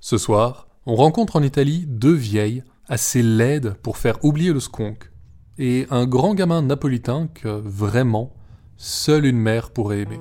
Ce 0.00 0.18
soir, 0.18 0.68
on 0.84 0.94
rencontre 0.94 1.36
en 1.36 1.42
Italie 1.42 1.84
deux 1.88 2.12
vieilles 2.12 2.62
assez 2.86 3.22
laides 3.22 3.74
pour 3.82 3.96
faire 3.96 4.22
oublier 4.24 4.52
le 4.52 4.60
skunk, 4.60 5.10
et 5.58 5.86
un 5.90 6.06
grand 6.06 6.34
gamin 6.34 6.62
napolitain 6.62 7.28
que, 7.32 7.48
vraiment, 7.48 8.34
seule 8.76 9.24
une 9.24 9.38
mère 9.38 9.70
pourrait 9.70 10.00
aimer. 10.00 10.20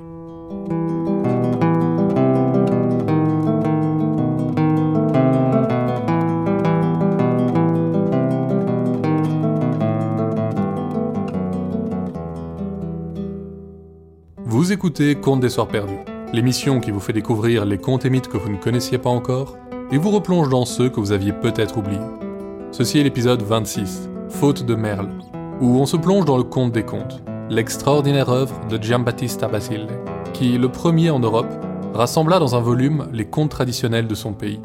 Vous 14.38 14.72
écoutez 14.72 15.16
Contes 15.16 15.42
des 15.42 15.50
Soirs 15.50 15.68
Perdus, 15.68 15.94
l'émission 16.34 16.80
qui 16.80 16.92
vous 16.92 17.00
fait 17.00 17.14
découvrir 17.14 17.66
les 17.66 17.78
contes 17.78 18.06
et 18.06 18.10
mythes 18.10 18.30
que 18.30 18.38
vous 18.38 18.50
ne 18.50 18.58
connaissiez 18.58 18.98
pas 18.98 19.10
encore 19.10 19.58
et 19.92 19.98
vous 19.98 20.12
replonge 20.12 20.50
dans 20.50 20.66
ceux 20.66 20.90
que 20.90 21.00
vous 21.00 21.12
aviez 21.12 21.34
peut-être 21.34 21.78
oubliés. 21.78 22.00
Ceci 22.72 23.00
est 23.00 23.04
l'épisode 23.04 23.42
26, 23.42 24.10
Faute 24.30 24.66
de 24.66 24.76
Merle, 24.76 25.10
où 25.62 25.80
on 25.80 25.86
se 25.86 25.98
plonge 25.98 26.26
dans 26.26 26.38
le 26.38 26.44
conte 26.44 26.72
des 26.72 26.84
contes, 26.84 27.24
l'extraordinaire 27.50 28.30
œuvre 28.30 28.60
de 28.68 28.82
Giambattista 28.82 29.48
Basile, 29.48 29.88
qui, 30.34 30.58
le 30.58 30.70
premier 30.70 31.10
en 31.10 31.20
Europe, 31.20 31.54
rassembla 31.94 32.40
dans 32.40 32.56
un 32.56 32.62
volume 32.62 33.08
les 33.14 33.26
contes 33.26 33.52
traditionnels 33.52 34.08
de 34.08 34.16
son 34.16 34.34
pays. 34.34 34.60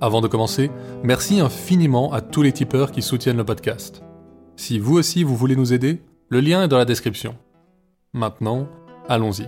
Avant 0.00 0.20
de 0.20 0.28
commencer, 0.28 0.70
merci 1.02 1.40
infiniment 1.40 2.12
à 2.12 2.20
tous 2.20 2.42
les 2.42 2.52
tipeurs 2.52 2.90
qui 2.90 3.00
soutiennent 3.00 3.38
le 3.38 3.44
podcast. 3.44 4.02
Si 4.56 4.78
vous 4.78 4.98
aussi 4.98 5.24
vous 5.24 5.36
voulez 5.36 5.56
nous 5.56 5.72
aider, 5.72 6.02
le 6.28 6.40
lien 6.40 6.62
est 6.64 6.68
dans 6.68 6.78
la 6.78 6.84
description. 6.84 7.34
Maintenant, 8.12 8.66
allons-y. 9.08 9.46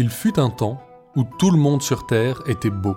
Il 0.00 0.10
fut 0.10 0.38
un 0.38 0.48
temps 0.48 0.80
où 1.16 1.24
tout 1.24 1.50
le 1.50 1.58
monde 1.58 1.82
sur 1.82 2.06
Terre 2.06 2.40
était 2.46 2.70
beau. 2.70 2.94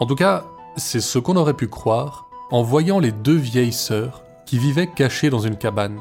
En 0.00 0.06
tout 0.06 0.16
cas, 0.16 0.42
c'est 0.76 1.00
ce 1.00 1.20
qu'on 1.20 1.36
aurait 1.36 1.54
pu 1.54 1.68
croire 1.68 2.26
en 2.50 2.64
voyant 2.64 2.98
les 2.98 3.12
deux 3.12 3.36
vieilles 3.36 3.72
sœurs 3.72 4.24
qui 4.44 4.58
vivaient 4.58 4.88
cachées 4.88 5.30
dans 5.30 5.38
une 5.38 5.56
cabane. 5.56 6.00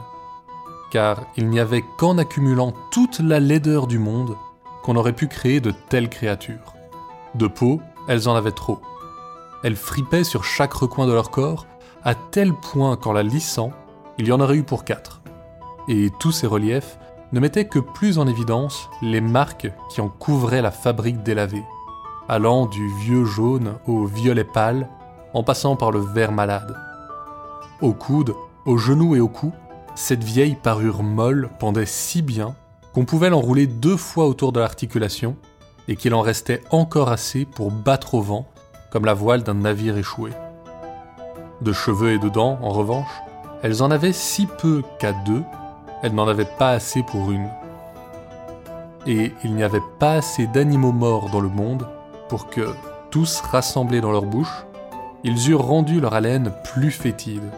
Car 0.90 1.22
il 1.38 1.48
n'y 1.48 1.60
avait 1.60 1.84
qu'en 2.00 2.18
accumulant 2.18 2.74
toute 2.92 3.20
la 3.20 3.40
laideur 3.40 3.86
du 3.86 4.00
monde 4.00 4.36
qu'on 4.82 4.96
aurait 4.96 5.14
pu 5.14 5.28
créer 5.28 5.60
de 5.60 5.72
telles 5.90 6.10
créatures. 6.10 6.74
De 7.36 7.46
peau, 7.46 7.80
elles 8.08 8.28
en 8.28 8.34
avaient 8.34 8.52
trop. 8.52 8.82
Elles 9.64 9.76
fripaient 9.76 10.24
sur 10.24 10.44
chaque 10.44 10.74
recoin 10.74 11.06
de 11.06 11.14
leur 11.14 11.30
corps, 11.30 11.68
à 12.04 12.16
tel 12.16 12.52
point 12.52 12.98
qu'en 12.98 13.14
la 13.14 13.22
lissant, 13.22 13.72
il 14.18 14.28
y 14.28 14.32
en 14.32 14.40
aurait 14.40 14.58
eu 14.58 14.64
pour 14.64 14.86
quatre. 14.86 15.22
Et 15.88 16.10
tous 16.20 16.32
ces 16.32 16.48
reliefs 16.48 16.98
ne 17.34 17.40
mettaient 17.40 17.66
que 17.66 17.80
plus 17.80 18.20
en 18.20 18.28
évidence 18.28 18.90
les 19.02 19.20
marques 19.20 19.70
qui 19.90 20.00
en 20.00 20.08
couvraient 20.08 20.62
la 20.62 20.72
fabrique 20.72 21.24
délavée, 21.24 21.64
allant 22.30 22.68
du 22.68 22.88
vieux 23.00 23.26
jaune 23.26 23.74
au 23.88 24.06
violet 24.06 24.44
pâle, 24.44 24.88
en 25.34 25.42
passant 25.42 25.76
par 25.76 25.92
le 25.92 26.00
vert 26.00 26.32
malade. 26.32 26.78
Au 27.82 27.92
coude, 27.94 28.36
aux 28.66 28.78
genoux 28.78 29.16
et 29.16 29.20
au 29.20 29.28
cou, 29.28 29.52
cette 29.96 30.24
vieille 30.24 30.56
parure 30.56 31.02
molle 31.02 31.50
pendait 31.60 31.88
si 31.88 32.22
bien 32.22 32.56
qu'on 32.94 33.06
pouvait 33.06 33.32
l'enrouler 33.32 33.66
deux 33.66 33.98
fois 33.98 34.28
autour 34.28 34.52
de 34.52 34.60
l'articulation 34.60 35.36
et 35.88 35.96
qu'il 35.96 36.14
en 36.14 36.22
restait 36.22 36.62
encore 36.70 37.10
assez 37.10 37.46
pour 37.46 37.72
battre 37.72 38.14
au 38.14 38.22
vent 38.22 38.48
comme 38.92 39.06
la 39.06 39.16
voile 39.16 39.42
d'un 39.42 39.56
navire 39.56 39.98
échoué. 39.98 40.30
De 41.62 41.74
cheveux 41.74 42.12
et 42.12 42.20
de 42.20 42.30
dents, 42.30 42.60
en 42.62 42.70
revanche, 42.70 43.10
elles 43.64 43.82
en 43.82 43.90
avaient 43.90 44.14
si 44.14 44.46
peu 44.46 44.84
qu'à 45.00 45.14
deux, 45.26 45.42
elles 46.04 46.14
n'en 46.14 46.28
avaient 46.28 46.46
pas 46.60 46.70
assez 46.70 47.02
pour 47.02 47.32
une. 47.32 47.50
Et 49.08 49.32
il 49.44 49.56
n'y 49.56 49.64
avait 49.64 49.82
pas 50.00 50.14
assez 50.14 50.46
d'animaux 50.46 50.92
morts 50.92 51.32
dans 51.32 51.42
le 51.42 51.50
monde 51.50 51.88
pour 52.30 52.50
que, 52.50 52.76
tous 53.10 53.42
rassemblés 53.42 54.02
dans 54.02 54.12
leur 54.12 54.26
bouche, 54.26 54.66
ils 55.24 55.50
eurent 55.50 55.66
rendu 55.66 56.00
leur 56.00 56.14
haleine 56.14 56.54
plus 56.64 56.92
fétide. 56.92 57.50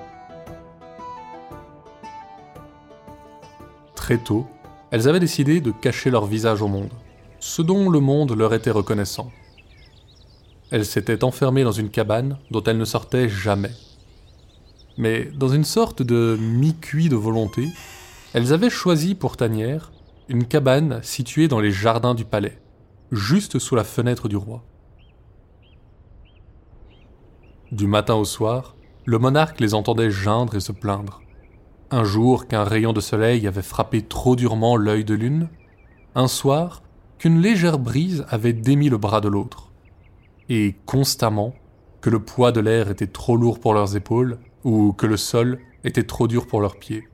Très 3.96 4.18
tôt, 4.18 4.48
elles 4.92 5.10
avaient 5.10 5.20
décidé 5.20 5.60
de 5.60 5.72
cacher 5.72 6.10
leur 6.10 6.26
visage 6.26 6.62
au 6.62 6.68
monde 6.70 6.92
ce 7.46 7.62
dont 7.62 7.92
le 7.92 8.00
monde 8.00 8.36
leur 8.36 8.56
était 8.56 8.72
reconnaissant. 8.72 9.32
Elles 10.72 10.84
s'étaient 10.84 11.24
enfermées 11.24 11.64
dans 11.64 11.72
une 11.72 11.92
cabane 11.92 12.40
dont 12.50 12.64
elles 12.64 12.80
ne 12.80 12.86
sortaient 12.86 13.30
jamais. 13.30 13.72
Mais 14.98 15.26
dans 15.26 15.50
une 15.50 15.64
sorte 15.64 16.02
de 16.02 16.38
mi-cuit 16.40 17.08
de 17.08 17.16
volonté, 17.16 17.68
elles 18.36 18.52
avaient 18.52 18.70
choisi 18.70 19.16
pour 19.16 19.38
tanière 19.38 19.94
une 20.28 20.46
cabane 20.46 21.00
située 21.04 21.48
dans 21.48 21.62
les 21.62 21.72
jardins 21.72 22.14
du 22.14 22.26
palais, 22.26 22.60
juste 23.10 23.60
sous 23.60 23.76
la 23.76 23.86
fenêtre 23.86 24.28
du 24.28 24.36
roi. 24.36 24.66
Du 27.72 27.88
matin 27.88 28.16
au 28.16 28.26
soir, 28.26 28.76
le 29.06 29.20
monarque 29.20 29.62
les 29.62 29.74
entendait 29.74 30.12
geindre 30.12 30.56
et 30.56 30.60
se 30.60 30.74
plaindre. 30.74 31.22
Un 31.92 32.04
jour 32.04 32.48
qu'un 32.48 32.66
rayon 32.66 32.92
de 32.92 33.00
soleil 33.00 33.48
avait 33.48 33.62
frappé 33.62 34.02
trop 34.02 34.36
durement 34.36 34.76
l'œil 34.76 35.06
de 35.06 35.14
lune, 35.14 35.48
un 36.14 36.28
soir 36.28 36.84
qu'une 37.18 37.40
légère 37.40 37.80
brise 37.80 38.26
avait 38.28 38.52
démis 38.52 38.90
le 38.90 38.98
bras 38.98 39.22
de 39.22 39.30
l'autre, 39.30 39.72
et 40.50 40.76
constamment 40.86 41.56
que 42.02 42.10
le 42.10 42.20
poids 42.20 42.52
de 42.52 42.60
l'air 42.60 42.90
était 42.90 43.08
trop 43.08 43.38
lourd 43.38 43.62
pour 43.62 43.74
leurs 43.74 43.96
épaules 43.96 44.40
ou 44.66 44.92
que 44.92 45.06
le 45.06 45.16
sol 45.16 45.60
était 45.86 46.04
trop 46.04 46.28
dur 46.28 46.48
pour 46.48 46.60
leurs 46.60 46.76
pieds. 46.76 47.08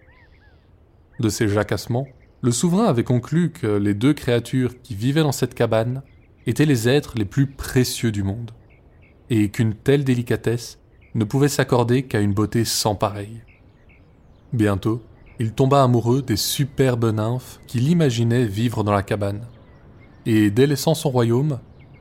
De 1.21 1.29
ces 1.29 1.47
jacassements, 1.47 2.07
le 2.41 2.51
souverain 2.51 2.85
avait 2.85 3.03
conclu 3.03 3.51
que 3.51 3.67
les 3.67 3.93
deux 3.93 4.15
créatures 4.15 4.81
qui 4.81 4.95
vivaient 4.95 5.21
dans 5.21 5.31
cette 5.31 5.53
cabane 5.53 6.01
étaient 6.47 6.65
les 6.65 6.89
êtres 6.89 7.13
les 7.15 7.25
plus 7.25 7.45
précieux 7.45 8.11
du 8.11 8.23
monde, 8.23 8.49
et 9.29 9.49
qu'une 9.49 9.75
telle 9.75 10.03
délicatesse 10.03 10.79
ne 11.13 11.23
pouvait 11.23 11.47
s'accorder 11.47 12.01
qu'à 12.01 12.21
une 12.21 12.33
beauté 12.33 12.65
sans 12.65 12.95
pareille. 12.95 13.43
Bientôt, 14.51 15.03
il 15.37 15.53
tomba 15.53 15.83
amoureux 15.83 16.23
des 16.23 16.37
superbes 16.37 17.13
nymphes 17.13 17.59
qu'il 17.67 17.87
imaginait 17.87 18.45
vivre 18.45 18.83
dans 18.83 18.91
la 18.91 19.03
cabane 19.03 19.45
et 20.25 20.49
délaissant 20.49 20.95
son 20.95 21.11
royaume, 21.11 21.59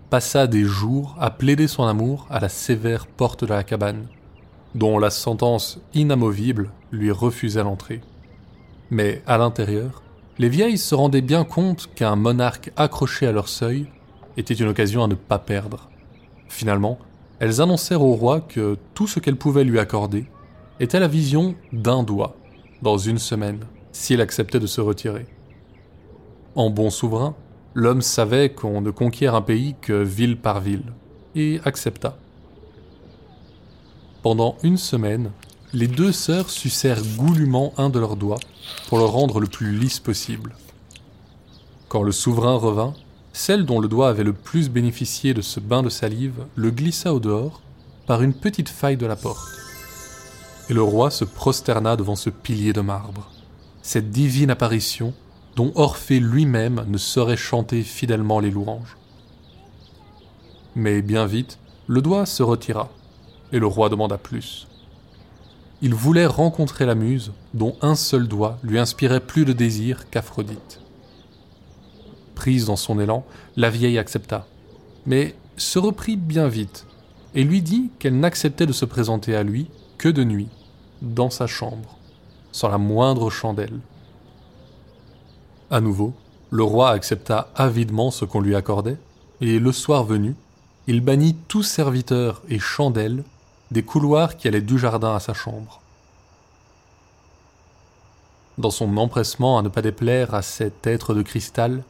passa 0.09 0.47
des 0.47 0.65
jours 0.65 1.15
à 1.21 1.31
plaider 1.31 1.69
son 1.69 1.85
amour 1.85 2.27
à 2.31 2.41
la 2.41 2.49
sévère 2.49 3.07
porte 3.07 3.45
de 3.45 3.53
la 3.53 3.65
cabane, 3.65 4.07
dont 4.75 4.99
la 4.99 5.11
sentence 5.11 5.79
inamovible 5.93 6.71
lui 6.91 7.11
refusait 7.11 7.63
l'entrée. 7.63 8.01
Mais 8.91 9.23
à 9.27 9.39
l'intérieur, 9.39 10.03
les 10.39 10.49
vieilles 10.49 10.79
se 10.79 10.95
rendaient 10.95 11.21
bien 11.21 11.45
compte 11.45 11.89
qu'un 11.95 12.17
monarque 12.17 12.73
accroché 12.77 13.27
à 13.27 13.33
leur 13.33 13.49
seuil 13.49 13.87
était 14.37 14.55
une 14.55 14.69
occasion 14.69 15.05
à 15.05 15.09
ne 15.09 15.15
pas 15.15 15.39
perdre. 15.39 15.89
Finalement, 16.49 16.99
elles 17.39 17.61
annoncèrent 17.61 18.03
au 18.03 18.15
roi 18.15 18.41
que 18.41 18.77
tout 18.95 19.07
ce 19.07 19.21
qu'elles 19.21 19.37
pouvaient 19.37 19.65
lui 19.65 19.79
accorder 19.79 20.27
était 20.81 21.01
la 21.01 21.09
vision 21.09 21.55
d'un 21.73 22.03
doigt, 22.03 22.37
dans 22.83 22.99
une 22.99 23.19
semaine, 23.19 23.61
s'il 23.93 24.21
acceptait 24.21 24.61
de 24.61 24.67
se 24.67 24.81
retirer. 24.81 25.27
En 26.55 26.71
bon 26.71 26.91
souverain, 26.91 27.35
L'homme 27.75 28.03
savait 28.03 28.51
qu'on 28.51 28.81
ne 28.81 28.91
conquiert 28.91 29.37
un 29.37 29.43
pays 29.43 29.77
que 29.81 29.93
ville 29.93 30.37
par 30.37 30.61
ville, 30.61 30.93
et 31.37 31.61
accepta. 31.65 32.17
Pendant 34.23 34.57
une 34.65 34.77
semaine, 34.77 35.31
les 35.73 35.87
deux 35.87 36.11
sœurs 36.11 36.51
sucèrent 36.51 37.03
goulûment 37.17 37.73
un 37.77 37.91
de 37.91 38.01
leurs 38.01 38.17
doigts 38.17 38.41
pour 38.89 38.99
le 38.99 39.05
rendre 39.05 39.39
le 39.39 39.47
plus 39.47 39.77
lisse 39.77 40.01
possible. 40.01 40.57
Quand 41.89 42.03
le 42.03 42.13
souverain 42.13 42.57
revint, 42.57 42.95
celle 43.33 43.65
dont 43.65 43.81
le 43.81 43.89
doigt 43.89 44.09
avait 44.09 44.25
le 44.25 44.33
plus 44.33 44.69
bénéficié 44.69 45.33
de 45.33 45.43
ce 45.43 45.61
bain 45.61 45.83
de 45.83 45.89
salive 45.89 46.45
le 46.57 46.71
glissa 46.71 47.15
au 47.15 47.21
dehors 47.21 47.63
par 48.07 48.23
une 48.23 48.35
petite 48.35 48.69
faille 48.69 48.97
de 48.97 49.07
la 49.07 49.15
porte. 49.15 49.49
Et 50.69 50.75
le 50.75 50.83
roi 50.83 51.11
se 51.11 51.25
prosterna 51.25 51.97
devant 51.97 52.17
ce 52.17 52.31
pilier 52.31 52.73
de 52.73 52.81
marbre. 52.81 53.31
Cette 53.83 54.11
divine 54.11 54.51
apparition 54.51 55.15
dont 55.55 55.73
Orphée 55.77 56.21
lui-même 56.21 56.85
ne 56.89 56.99
saurait 56.99 57.37
chanter 57.37 57.83
fidèlement 57.83 58.41
les 58.41 58.51
louanges. 58.51 58.97
Mais 60.75 61.03
bien 61.03 61.27
vite, 61.27 61.59
le 61.87 62.03
doigt 62.03 62.27
se 62.27 62.43
retira, 62.43 62.89
et 63.53 63.59
le 63.59 63.67
roi 63.67 63.89
demanda 63.89 64.17
plus. 64.17 64.69
Il 65.83 65.95
voulait 65.95 66.27
rencontrer 66.27 66.85
la 66.85 66.95
muse, 66.95 67.33
dont 67.55 67.75
un 67.81 67.95
seul 67.95 68.29
doigt 68.29 68.59
lui 68.63 68.79
inspirait 68.79 69.21
plus 69.21 69.47
de 69.47 69.55
désir 69.55 70.11
qu'Aphrodite. 70.11 70.81
Prise 72.35 72.67
dans 72.67 72.77
son 72.77 73.01
élan, 73.01 73.25
la 73.57 73.71
vieille 73.71 73.99
accepta, 73.99 74.47
mais 75.07 75.35
se 75.57 75.79
reprit 75.79 76.17
bien 76.17 76.49
vite, 76.49 76.87
et 77.35 77.45
lui 77.45 77.63
dit 77.63 77.91
qu'elle 77.99 78.19
n'acceptait 78.19 78.67
de 78.67 78.73
se 78.73 78.85
présenter 78.85 79.35
à 79.35 79.43
lui 79.43 79.69
que 79.97 80.09
de 80.09 80.23
nuit, 80.23 80.49
dans 81.01 81.31
sa 81.31 81.47
chambre, 81.47 81.97
sans 82.53 82.69
la 82.69 82.79
moindre 82.79 83.31
chandelle. 83.31 83.81
À 85.71 85.81
nouveau, 85.81 86.13
le 86.51 86.63
roi 86.63 86.91
accepta 86.91 87.51
avidement 87.55 88.11
ce 88.11 88.27
qu'on 88.27 88.41
lui 88.41 88.55
accordait, 88.55 88.99
et 89.41 89.59
le 89.59 89.73
soir 89.73 90.05
venu, 90.05 90.35
il 90.87 91.01
bannit 91.01 91.37
tout 91.49 91.63
serviteur 91.63 92.43
et 92.49 92.59
chandelle 92.59 93.25
des 93.71 93.83
couloirs 93.83 94.37
qui 94.37 94.49
allaient 94.49 94.61
du 94.61 94.79
jardin 94.79 95.15
à 95.15 95.21
sa 95.21 95.35
chambre. 95.35 95.81
dans 98.59 98.71
son 98.71 98.97
empressement 98.99 99.59
à 99.59 99.63
ne 99.63 99.69
pas 99.69 99.81
déplaire 99.81 100.35
à 100.35 100.43
cet 100.43 100.87
être 100.87 101.15
de 101.15 101.23
cristal, 101.23 101.83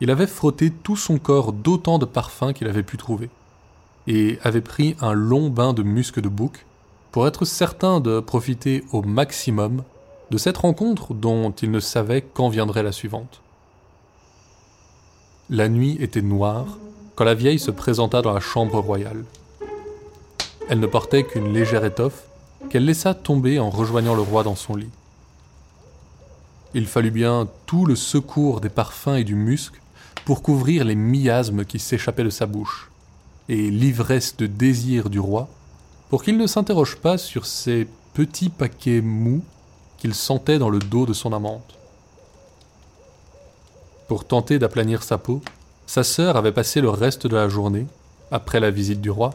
il 0.00 0.10
avait 0.10 0.26
frotté 0.26 0.70
tout 0.70 0.96
son 0.96 1.18
corps 1.18 1.52
d'autant 1.52 1.98
de 1.98 2.06
parfums 2.06 2.52
qu'il 2.54 2.66
avait 2.66 2.82
pu 2.82 2.96
trouver, 2.96 3.28
et 4.06 4.38
avait 4.42 4.60
pris 4.60 4.96
un 5.00 5.12
long 5.12 5.50
bain 5.50 5.72
de 5.72 5.82
musc 5.82 6.18
de 6.18 6.28
bouc 6.28 6.66
pour 7.12 7.26
être 7.26 7.44
certain 7.44 8.00
de 8.00 8.20
profiter 8.20 8.84
au 8.92 9.02
maximum 9.02 9.82
de 10.30 10.38
cette 10.38 10.56
rencontre 10.56 11.14
dont 11.14 11.52
il 11.52 11.70
ne 11.70 11.80
savait 11.80 12.22
quand 12.22 12.48
viendrait 12.48 12.82
la 12.82 12.92
suivante. 12.92 13.40
La 15.50 15.68
nuit 15.68 15.96
était 16.00 16.22
noire 16.22 16.66
quand 17.14 17.24
la 17.24 17.34
vieille 17.34 17.58
se 17.58 17.70
présenta 17.70 18.22
dans 18.22 18.32
la 18.32 18.40
chambre 18.40 18.78
royale. 18.78 19.24
Elle 20.68 20.80
ne 20.80 20.86
portait 20.86 21.24
qu'une 21.24 21.52
légère 21.52 21.84
étoffe 21.84 22.24
qu'elle 22.70 22.86
laissa 22.86 23.12
tomber 23.12 23.58
en 23.58 23.68
rejoignant 23.68 24.14
le 24.14 24.22
roi 24.22 24.42
dans 24.42 24.56
son 24.56 24.76
lit. 24.76 24.90
Il 26.72 26.86
fallut 26.86 27.10
bien 27.10 27.46
tout 27.66 27.84
le 27.86 27.94
secours 27.94 28.60
des 28.60 28.70
parfums 28.70 29.16
et 29.16 29.24
du 29.24 29.34
musc 29.34 29.74
pour 30.24 30.42
couvrir 30.42 30.84
les 30.84 30.94
miasmes 30.94 31.64
qui 31.64 31.78
s'échappaient 31.78 32.24
de 32.24 32.30
sa 32.30 32.46
bouche, 32.46 32.90
et 33.48 33.70
l'ivresse 33.70 34.36
de 34.36 34.46
désir 34.46 35.10
du 35.10 35.20
roi 35.20 35.48
pour 36.08 36.22
qu'il 36.22 36.38
ne 36.38 36.46
s'interroge 36.46 36.96
pas 36.96 37.18
sur 37.18 37.44
ces 37.44 37.86
petits 38.14 38.48
paquets 38.48 39.02
mous 39.02 39.42
qu'il 39.98 40.14
sentait 40.14 40.58
dans 40.58 40.70
le 40.70 40.78
dos 40.78 41.04
de 41.04 41.12
son 41.12 41.32
amante. 41.32 41.76
Pour 44.08 44.24
tenter 44.24 44.58
d'aplanir 44.58 45.02
sa 45.02 45.18
peau, 45.18 45.42
sa 45.86 46.04
sœur 46.04 46.36
avait 46.36 46.52
passé 46.52 46.80
le 46.80 46.90
reste 46.90 47.26
de 47.26 47.36
la 47.36 47.48
journée, 47.48 47.86
après 48.30 48.60
la 48.60 48.70
visite 48.70 49.00
du 49.00 49.10
roi, 49.10 49.34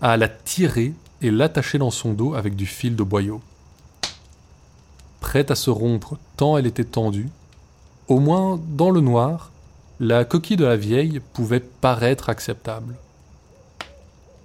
à 0.00 0.16
la 0.16 0.28
tirer 0.28 0.94
et 1.22 1.30
l'attacher 1.30 1.78
dans 1.78 1.90
son 1.90 2.12
dos 2.12 2.34
avec 2.34 2.56
du 2.56 2.66
fil 2.66 2.96
de 2.96 3.02
boyau. 3.02 3.40
Prête 5.20 5.50
à 5.50 5.54
se 5.54 5.70
rompre 5.70 6.16
tant 6.36 6.56
elle 6.56 6.66
était 6.66 6.84
tendue, 6.84 7.28
au 8.06 8.20
moins 8.20 8.60
dans 8.68 8.90
le 8.90 9.00
noir, 9.00 9.50
la 10.00 10.24
coquille 10.24 10.56
de 10.56 10.64
la 10.64 10.76
vieille 10.76 11.20
pouvait 11.32 11.60
paraître 11.60 12.28
acceptable. 12.28 12.94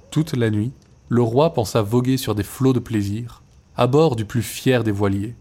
Toute 0.09 0.35
la 0.35 0.49
nuit, 0.49 0.71
le 1.09 1.21
roi 1.21 1.53
pensa 1.53 1.81
voguer 1.81 2.17
sur 2.17 2.33
des 2.33 2.43
flots 2.43 2.73
de 2.73 2.79
plaisir, 2.79 3.41
à 3.77 3.87
bord 3.87 4.15
du 4.15 4.25
plus 4.25 4.41
fier 4.41 4.83
des 4.83 4.91
voiliers, 4.91 5.35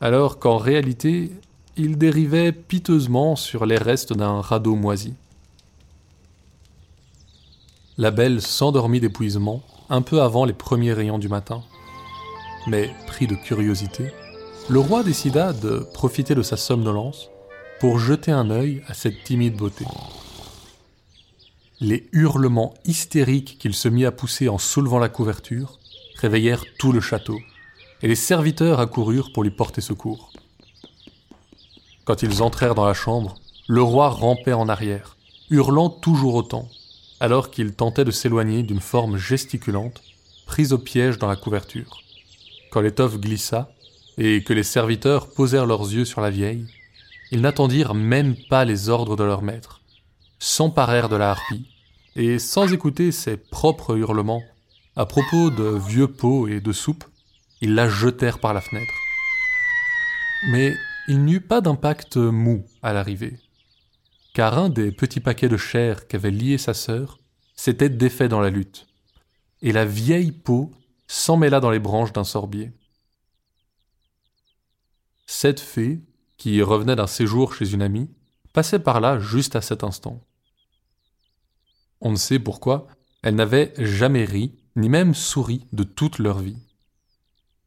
alors 0.00 0.38
qu'en 0.38 0.56
réalité, 0.56 1.30
il 1.76 1.96
dérivait 1.96 2.52
piteusement 2.52 3.36
sur 3.36 3.66
les 3.66 3.78
restes 3.78 4.12
d'un 4.12 4.40
radeau 4.40 4.74
moisi. 4.74 5.14
La 8.00 8.10
belle 8.10 8.40
s'endormit 8.40 8.98
d'épuisement 8.98 9.62
un 9.90 10.00
peu 10.00 10.22
avant 10.22 10.46
les 10.46 10.54
premiers 10.54 10.94
rayons 10.94 11.18
du 11.18 11.28
matin. 11.28 11.62
Mais, 12.66 12.90
pris 13.06 13.26
de 13.26 13.34
curiosité, 13.34 14.10
le 14.70 14.78
roi 14.78 15.02
décida 15.02 15.52
de 15.52 15.86
profiter 15.92 16.34
de 16.34 16.40
sa 16.40 16.56
somnolence 16.56 17.28
pour 17.78 17.98
jeter 17.98 18.32
un 18.32 18.48
œil 18.48 18.82
à 18.86 18.94
cette 18.94 19.22
timide 19.22 19.54
beauté. 19.54 19.84
Les 21.80 22.08
hurlements 22.12 22.72
hystériques 22.86 23.58
qu'il 23.58 23.74
se 23.74 23.88
mit 23.88 24.06
à 24.06 24.12
pousser 24.12 24.48
en 24.48 24.56
soulevant 24.56 24.98
la 24.98 25.10
couverture 25.10 25.78
réveillèrent 26.22 26.64
tout 26.78 26.92
le 26.92 27.02
château, 27.02 27.38
et 28.00 28.08
les 28.08 28.14
serviteurs 28.14 28.80
accoururent 28.80 29.30
pour 29.34 29.42
lui 29.42 29.50
porter 29.50 29.82
secours. 29.82 30.32
Quand 32.06 32.22
ils 32.22 32.42
entrèrent 32.42 32.74
dans 32.74 32.86
la 32.86 32.94
chambre, 32.94 33.34
le 33.68 33.82
roi 33.82 34.08
rampait 34.08 34.54
en 34.54 34.70
arrière, 34.70 35.18
hurlant 35.50 35.90
toujours 35.90 36.36
autant, 36.36 36.66
alors 37.20 37.50
qu'il 37.50 37.74
tentait 37.74 38.04
de 38.04 38.10
s'éloigner 38.10 38.62
d'une 38.62 38.80
forme 38.80 39.18
gesticulante, 39.18 40.02
prise 40.46 40.72
au 40.72 40.78
piège 40.78 41.18
dans 41.18 41.28
la 41.28 41.36
couverture. 41.36 42.02
Quand 42.70 42.80
l'étoffe 42.80 43.18
glissa, 43.18 43.70
et 44.18 44.42
que 44.42 44.52
les 44.52 44.62
serviteurs 44.62 45.30
posèrent 45.30 45.66
leurs 45.66 45.92
yeux 45.92 46.04
sur 46.04 46.20
la 46.20 46.30
vieille, 46.30 46.66
ils 47.30 47.40
n'attendirent 47.40 47.94
même 47.94 48.34
pas 48.48 48.64
les 48.64 48.88
ordres 48.88 49.16
de 49.16 49.24
leur 49.24 49.42
maître, 49.42 49.80
s'emparèrent 50.38 51.08
de 51.08 51.16
la 51.16 51.30
harpie, 51.30 51.68
et 52.16 52.38
sans 52.38 52.72
écouter 52.72 53.12
ses 53.12 53.36
propres 53.36 53.96
hurlements, 53.96 54.42
à 54.96 55.06
propos 55.06 55.50
de 55.50 55.78
vieux 55.88 56.08
pots 56.08 56.48
et 56.48 56.60
de 56.60 56.72
soupe, 56.72 57.04
ils 57.60 57.74
la 57.74 57.88
jetèrent 57.88 58.40
par 58.40 58.52
la 58.52 58.60
fenêtre. 58.60 58.92
Mais 60.50 60.74
il 61.08 61.24
n'y 61.24 61.34
eut 61.34 61.40
pas 61.40 61.60
d'impact 61.60 62.16
mou 62.16 62.64
à 62.82 62.92
l'arrivée 62.92 63.38
car 64.32 64.58
un 64.58 64.68
des 64.68 64.92
petits 64.92 65.20
paquets 65.20 65.48
de 65.48 65.56
chair 65.56 66.06
qu'avait 66.06 66.30
lié 66.30 66.58
sa 66.58 66.74
sœur 66.74 67.18
s'était 67.56 67.88
défait 67.88 68.28
dans 68.28 68.40
la 68.40 68.50
lutte, 68.50 68.86
et 69.62 69.72
la 69.72 69.84
vieille 69.84 70.32
peau 70.32 70.70
s'emmêla 71.06 71.60
dans 71.60 71.70
les 71.70 71.78
branches 71.78 72.12
d'un 72.12 72.24
sorbier. 72.24 72.72
Cette 75.26 75.60
fée, 75.60 76.00
qui 76.36 76.62
revenait 76.62 76.96
d'un 76.96 77.06
séjour 77.06 77.54
chez 77.54 77.72
une 77.72 77.82
amie, 77.82 78.08
passait 78.52 78.78
par 78.78 79.00
là 79.00 79.18
juste 79.18 79.56
à 79.56 79.60
cet 79.60 79.84
instant. 79.84 80.24
On 82.00 82.10
ne 82.10 82.16
sait 82.16 82.38
pourquoi, 82.38 82.86
elle 83.22 83.34
n'avait 83.34 83.74
jamais 83.76 84.24
ri, 84.24 84.54
ni 84.76 84.88
même 84.88 85.14
souri 85.14 85.66
de 85.72 85.82
toute 85.82 86.18
leur 86.18 86.38
vie. 86.38 86.56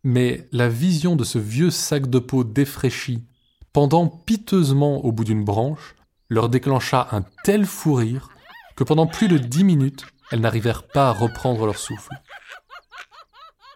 Mais 0.04 0.48
la 0.52 0.70
vision 0.70 1.16
de 1.16 1.24
ce 1.24 1.38
vieux 1.38 1.70
sac 1.70 2.10
de 2.10 2.20
peau 2.20 2.44
défraîchi, 2.44 3.24
pendant 3.72 4.08
piteusement 4.08 5.04
au 5.06 5.12
bout 5.12 5.24
d'une 5.24 5.46
branche, 5.46 5.96
leur 6.30 6.50
déclencha 6.50 7.08
un 7.12 7.24
tel 7.44 7.66
fou 7.66 7.94
rire 7.94 8.30
que 8.76 8.84
pendant 8.84 9.08
plus 9.08 9.28
de 9.28 9.38
dix 9.38 9.64
minutes, 9.64 10.06
elles 10.32 10.42
n'arrivèrent 10.42 10.88
pas 10.88 11.10
à 11.10 11.14
reprendre 11.14 11.66
leur 11.66 11.78
souffle. 11.78 12.14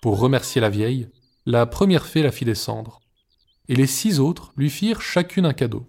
Pour 0.02 0.20
remercier 0.20 0.62
la 0.62 0.70
vieille, 0.70 1.10
la 1.46 1.66
première 1.66 2.06
fée 2.06 2.24
la 2.24 2.32
fit 2.32 2.46
descendre, 2.46 3.02
et 3.68 3.76
les 3.76 3.88
six 3.88 4.20
autres 4.20 4.54
lui 4.58 4.70
firent 4.70 5.02
chacune 5.02 5.46
un 5.46 5.54
cadeau. 5.54 5.86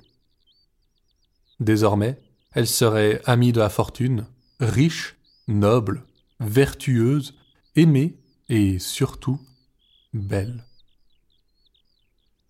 Désormais, 1.60 2.20
elle 2.52 2.66
serait 2.66 3.20
amie 3.25 3.52
de 3.52 3.60
la 3.60 3.69
fortune, 3.69 4.26
riche, 4.60 5.16
noble, 5.46 6.05
vertueuse, 6.40 7.34
aimée 7.76 8.19
et 8.49 8.78
surtout 8.78 9.40
belle. 10.12 10.64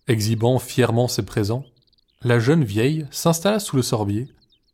Exhibant 0.07 0.59
fièrement 0.59 1.07
ses 1.07 1.25
présents, 1.25 1.65
la 2.21 2.37
jeune 2.37 2.65
vieille 2.65 3.05
s'installa 3.11 3.59
sous 3.59 3.77
le 3.77 3.81
sorbier 3.81 4.27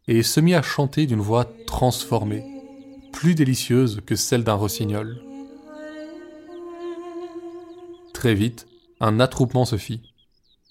et 0.08 0.24
se 0.24 0.40
mit 0.40 0.56
à 0.56 0.64
chanter 0.64 1.06
d'une 1.06 1.20
voix 1.20 1.46
transformée, 1.68 2.44
plus 3.14 3.36
délicieuse 3.36 4.02
que 4.06 4.16
celle 4.16 4.44
d'un 4.44 4.56
rossignol. 4.56 5.22
Très 8.14 8.34
vite, 8.34 8.68
un 9.00 9.20
attroupement 9.20 9.66
se 9.66 9.78
fit. 9.78 10.02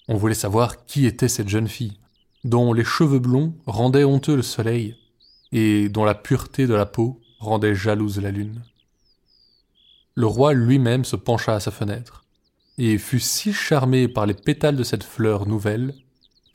On 0.09 0.17
voulait 0.17 0.33
savoir 0.33 0.85
qui 0.85 1.05
était 1.05 1.29
cette 1.29 1.47
jeune 1.47 1.69
fille, 1.69 1.97
dont 2.43 2.73
les 2.73 2.83
cheveux 2.83 3.19
blonds 3.19 3.55
rendaient 3.65 4.03
honteux 4.03 4.35
le 4.35 4.41
soleil, 4.41 4.97
et 5.51 5.87
dont 5.87 6.03
la 6.03 6.15
pureté 6.15 6.67
de 6.67 6.73
la 6.73 6.85
peau 6.85 7.21
rendait 7.39 7.75
jalouse 7.75 8.19
la 8.19 8.31
lune. 8.31 8.63
Le 10.13 10.27
roi 10.27 10.53
lui-même 10.53 11.05
se 11.05 11.15
pencha 11.15 11.55
à 11.55 11.59
sa 11.61 11.71
fenêtre, 11.71 12.25
et 12.77 12.97
fut 12.97 13.21
si 13.21 13.53
charmé 13.53 14.09
par 14.09 14.25
les 14.25 14.33
pétales 14.33 14.75
de 14.75 14.83
cette 14.83 15.03
fleur 15.03 15.47
nouvelle 15.47 15.93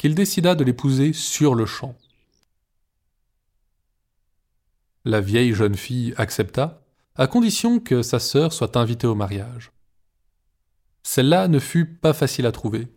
qu'il 0.01 0.15
décida 0.15 0.55
de 0.55 0.65
l'épouser 0.65 1.13
sur 1.13 1.55
le 1.55 1.67
champ. 1.67 1.95
La 5.05 5.21
vieille 5.21 5.53
jeune 5.53 5.75
fille 5.75 6.15
accepta, 6.17 6.81
à 7.17 7.27
condition 7.27 7.79
que 7.81 8.01
sa 8.01 8.19
sœur 8.19 8.55
soit 8.55 8.79
invitée 8.79 9.07
au 9.07 9.15
mariage. 9.15 9.73
Celle-là 11.03 11.49
ne 11.49 11.59
fut 11.59 11.85
pas 11.85 12.15
facile 12.15 12.47
à 12.47 12.53
trouver, 12.53 12.89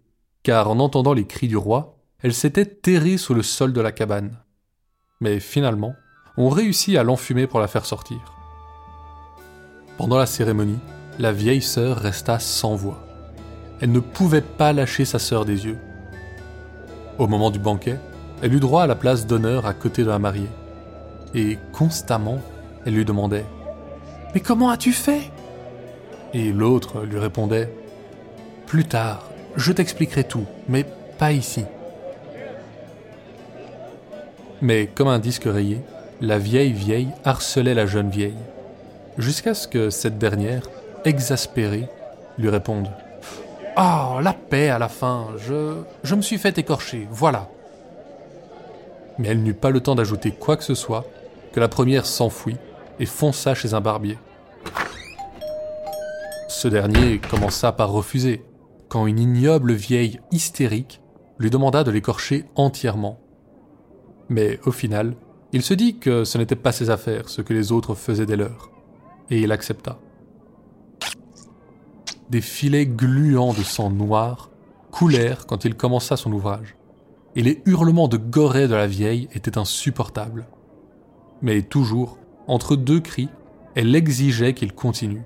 car 0.44 0.70
en 0.70 0.80
entendant 0.80 1.12
les 1.12 1.28
cris 1.28 1.50
du 1.50 1.58
roi, 1.58 2.00
elle 2.20 2.34
s'était 2.34 2.66
terrée 2.66 3.18
sous 3.18 3.34
le 3.34 3.44
sol 3.44 3.74
de 3.74 3.82
la 3.82 3.92
cabane. 3.92 4.38
Mais 5.20 5.42
finalement, 5.42 5.96
on 6.38 6.48
réussit 6.48 6.96
à 6.96 7.04
l'enfumer 7.04 7.48
pour 7.48 7.60
la 7.60 7.68
faire 7.68 7.86
sortir. 7.86 8.34
Pendant 9.98 10.18
la 10.18 10.26
cérémonie, 10.26 10.80
la 11.20 11.34
vieille 11.34 11.62
sœur 11.62 11.98
resta 11.98 12.40
sans 12.40 12.78
voix. 12.78 13.06
Elle 13.82 13.92
ne 13.92 14.00
pouvait 14.00 14.42
pas 14.42 14.72
lâcher 14.72 15.04
sa 15.04 15.20
sœur 15.20 15.44
des 15.44 15.66
yeux. 15.66 15.80
Au 17.20 17.28
moment 17.28 17.52
du 17.52 17.60
banquet, 17.60 18.00
elle 18.42 18.56
eut 18.56 18.60
droit 18.60 18.84
à 18.84 18.88
la 18.88 18.96
place 18.96 19.28
d'honneur 19.28 19.68
à 19.68 19.74
côté 19.74 20.04
de 20.04 20.10
la 20.10 20.18
mariée. 20.18 20.50
Et 21.36 21.58
constamment, 21.72 22.40
elle 22.86 22.96
lui 22.96 23.06
demandait 23.06 23.46
Mais 24.34 24.42
comment 24.42 24.70
as-tu 24.70 24.94
fait? 24.94 25.32
Et 26.34 26.52
l'autre 26.52 27.04
lui 27.04 27.20
répondait 27.20 27.72
Plus 28.66 28.86
tard, 28.86 29.30
je 29.56 29.72
t'expliquerai 29.72 30.24
tout, 30.24 30.46
mais 30.68 30.86
pas 31.20 31.32
ici. 31.32 31.66
Mais 34.62 34.88
comme 34.88 35.08
un 35.08 35.20
disque 35.20 35.46
rayé, 35.46 35.82
la 36.20 36.40
vieille 36.40 36.74
vieille 36.74 37.10
harcelait 37.26 37.76
la 37.76 37.86
jeune 37.86 38.10
vieille, 38.10 38.38
jusqu'à 39.20 39.54
ce 39.54 39.68
que 39.68 39.92
cette 39.92 40.18
dernière, 40.18 40.68
exaspérée, 41.06 41.88
lui 42.40 42.50
réponde 42.50 42.90
Oh, 43.76 44.20
la 44.22 44.34
paix 44.34 44.70
à 44.70 44.78
la 44.78 44.90
fin. 44.90 45.30
Je. 45.38 45.82
Je 46.04 46.16
me 46.16 46.22
suis 46.22 46.38
fait 46.38 46.58
écorcher, 46.58 47.08
voilà. 47.12 47.50
Mais 49.18 49.30
elle 49.30 49.42
n'eut 49.44 49.54
pas 49.54 49.72
le 49.72 49.82
temps 49.82 49.96
d'ajouter 49.96 50.32
quoi 50.32 50.58
que 50.58 50.64
ce 50.64 50.76
soit, 50.76 51.06
que 51.54 51.60
la 51.60 51.68
première 51.68 52.06
s'enfuit 52.06 52.58
et 53.00 53.06
fonça 53.06 53.56
chez 53.56 53.74
un 53.74 53.82
barbier. 53.82 54.18
Ce 56.48 56.68
dernier 56.68 57.20
commença 57.20 57.72
par 57.72 57.92
refuser, 57.92 58.46
quand 58.90 59.08
une 59.08 59.20
ignoble 59.20 59.74
vieille 59.74 60.20
hystérique 60.32 61.02
lui 61.40 61.50
demanda 61.50 61.84
de 61.84 61.92
l'écorcher 61.92 62.46
entièrement. 62.56 63.20
Mais 64.30 64.60
au 64.66 64.72
final, 64.72 65.16
il 65.52 65.64
se 65.64 65.74
dit 65.74 65.98
que 65.98 66.24
ce 66.24 66.38
n'était 66.38 66.56
pas 66.56 66.72
ses 66.72 66.90
affaires 66.90 67.28
ce 67.28 67.42
que 67.42 67.54
les 67.54 67.72
autres 67.72 67.96
faisaient 67.96 68.26
des 68.26 68.36
leurs, 68.36 68.72
et 69.30 69.42
il 69.42 69.52
accepta. 69.52 69.98
Des 72.30 72.42
filets 72.42 72.86
gluants 72.86 73.54
de 73.54 73.64
sang 73.64 73.90
noir 73.90 74.50
coulèrent 74.92 75.46
quand 75.46 75.66
il 75.66 75.76
commença 75.76 76.18
son 76.18 76.32
ouvrage, 76.32 76.76
et 77.36 77.42
les 77.42 77.62
hurlements 77.66 78.08
de 78.08 78.18
gorée 78.18 78.68
de 78.68 78.76
la 78.76 78.88
vieille 78.88 79.28
étaient 79.34 79.58
insupportables. 79.58 80.48
Mais 81.42 81.62
toujours, 81.62 82.18
entre 82.48 82.76
deux 82.76 83.00
cris, 83.00 83.30
elle 83.76 83.96
exigeait 83.96 84.54
qu'il 84.54 84.74
continue. 84.74 85.24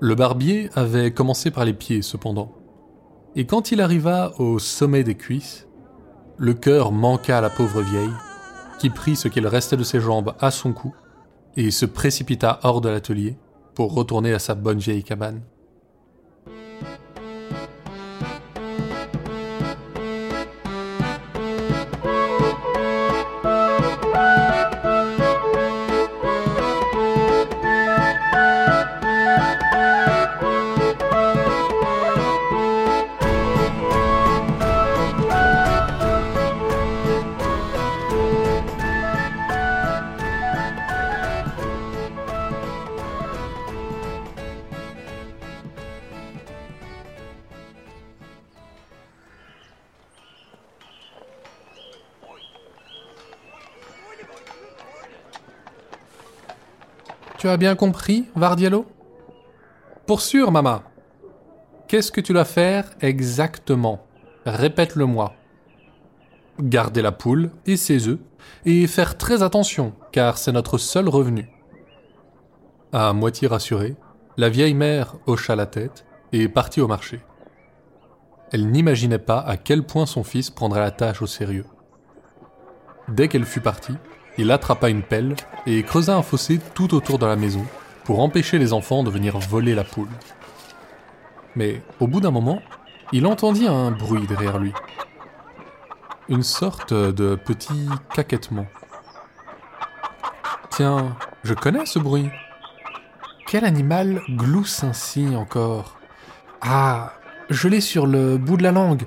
Le 0.00 0.14
barbier 0.14 0.70
avait 0.74 1.12
commencé 1.12 1.50
par 1.50 1.64
les 1.64 1.74
pieds, 1.74 2.02
cependant, 2.02 2.52
et 3.34 3.46
quand 3.46 3.72
il 3.72 3.80
arriva 3.80 4.32
au 4.38 4.58
sommet 4.58 5.04
des 5.04 5.16
cuisses, 5.16 5.66
le 6.36 6.54
cœur 6.54 6.92
manqua 6.92 7.38
à 7.38 7.40
la 7.40 7.50
pauvre 7.50 7.82
vieille, 7.82 8.14
qui 8.78 8.90
prit 8.90 9.16
ce 9.16 9.28
qu'il 9.28 9.46
restait 9.46 9.76
de 9.76 9.82
ses 9.82 10.00
jambes 10.00 10.34
à 10.40 10.50
son 10.50 10.72
cou 10.72 10.94
et 11.56 11.72
se 11.72 11.84
précipita 11.84 12.60
hors 12.62 12.80
de 12.80 12.88
l'atelier 12.88 13.36
pour 13.78 13.94
retourner 13.94 14.32
à 14.32 14.40
sa 14.40 14.56
bonne 14.56 14.80
vieille 14.80 15.04
cabane. 15.04 15.40
As 57.48 57.56
bien 57.56 57.76
compris, 57.76 58.26
Vardiello? 58.36 58.84
Pour 60.06 60.20
sûr, 60.20 60.52
maman. 60.52 60.82
Qu'est-ce 61.86 62.12
que 62.12 62.20
tu 62.20 62.34
dois 62.34 62.44
faire 62.44 62.90
exactement? 63.00 64.04
Répète-le-moi. 64.44 65.32
Garder 66.60 67.00
la 67.00 67.10
poule 67.10 67.50
et 67.64 67.78
ses 67.78 68.06
œufs, 68.06 68.18
et 68.66 68.86
faire 68.86 69.16
très 69.16 69.42
attention, 69.42 69.94
car 70.12 70.36
c'est 70.36 70.52
notre 70.52 70.76
seul 70.76 71.08
revenu. 71.08 71.48
À 72.92 73.14
moitié 73.14 73.48
rassurée, 73.48 73.96
la 74.36 74.50
vieille 74.50 74.74
mère 74.74 75.16
hocha 75.26 75.56
la 75.56 75.64
tête 75.64 76.04
et 76.32 76.50
partit 76.50 76.82
au 76.82 76.86
marché. 76.86 77.20
Elle 78.52 78.70
n'imaginait 78.70 79.18
pas 79.18 79.40
à 79.40 79.56
quel 79.56 79.84
point 79.84 80.04
son 80.04 80.22
fils 80.22 80.50
prendrait 80.50 80.80
la 80.80 80.90
tâche 80.90 81.22
au 81.22 81.26
sérieux. 81.26 81.66
Dès 83.08 83.28
qu'elle 83.28 83.46
fut 83.46 83.62
partie, 83.62 83.96
il 84.38 84.52
attrapa 84.52 84.88
une 84.88 85.02
pelle 85.02 85.34
et 85.66 85.82
creusa 85.82 86.16
un 86.16 86.22
fossé 86.22 86.60
tout 86.74 86.94
autour 86.94 87.18
de 87.18 87.26
la 87.26 87.36
maison 87.36 87.66
pour 88.04 88.20
empêcher 88.20 88.58
les 88.58 88.72
enfants 88.72 89.02
de 89.02 89.10
venir 89.10 89.38
voler 89.38 89.74
la 89.74 89.84
poule. 89.84 90.08
Mais 91.56 91.82
au 91.98 92.06
bout 92.06 92.20
d'un 92.20 92.30
moment, 92.30 92.62
il 93.12 93.26
entendit 93.26 93.66
un 93.66 93.90
bruit 93.90 94.26
derrière 94.26 94.58
lui. 94.58 94.72
Une 96.28 96.44
sorte 96.44 96.94
de 96.94 97.34
petit 97.34 97.88
caquettement. 98.14 98.66
Tiens, 100.70 101.16
je 101.42 101.54
connais 101.54 101.84
ce 101.84 101.98
bruit. 101.98 102.30
Quel 103.46 103.64
animal 103.64 104.20
glousse 104.28 104.84
ainsi 104.84 105.34
encore? 105.34 105.96
Ah, 106.60 107.14
je 107.50 107.66
l'ai 107.66 107.80
sur 107.80 108.06
le 108.06 108.36
bout 108.36 108.56
de 108.56 108.62
la 108.62 108.72
langue. 108.72 109.02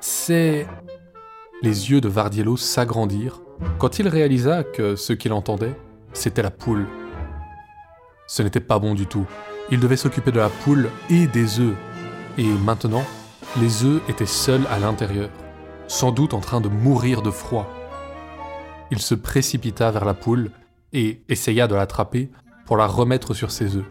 C'est... 0.00 0.66
Les 1.62 1.90
yeux 1.90 2.02
de 2.02 2.08
Vardiello 2.08 2.56
s'agrandirent 2.58 3.40
quand 3.78 3.98
il 3.98 4.08
réalisa 4.08 4.64
que 4.64 4.96
ce 4.96 5.12
qu'il 5.12 5.32
entendait, 5.32 5.74
c'était 6.12 6.42
la 6.42 6.50
poule. 6.50 6.86
Ce 8.26 8.42
n'était 8.42 8.60
pas 8.60 8.78
bon 8.78 8.94
du 8.94 9.06
tout. 9.06 9.26
Il 9.70 9.80
devait 9.80 9.96
s'occuper 9.96 10.32
de 10.32 10.40
la 10.40 10.48
poule 10.48 10.90
et 11.10 11.26
des 11.26 11.60
œufs. 11.60 11.76
Et 12.38 12.46
maintenant, 12.46 13.04
les 13.60 13.84
œufs 13.84 14.02
étaient 14.08 14.26
seuls 14.26 14.66
à 14.70 14.78
l'intérieur, 14.78 15.28
sans 15.86 16.12
doute 16.12 16.34
en 16.34 16.40
train 16.40 16.60
de 16.60 16.68
mourir 16.68 17.22
de 17.22 17.30
froid. 17.30 17.68
Il 18.90 18.98
se 18.98 19.14
précipita 19.14 19.90
vers 19.90 20.04
la 20.04 20.14
poule 20.14 20.50
et 20.92 21.22
essaya 21.28 21.66
de 21.66 21.74
l'attraper 21.74 22.30
pour 22.66 22.76
la 22.76 22.86
remettre 22.86 23.34
sur 23.34 23.50
ses 23.50 23.76
œufs. 23.76 23.84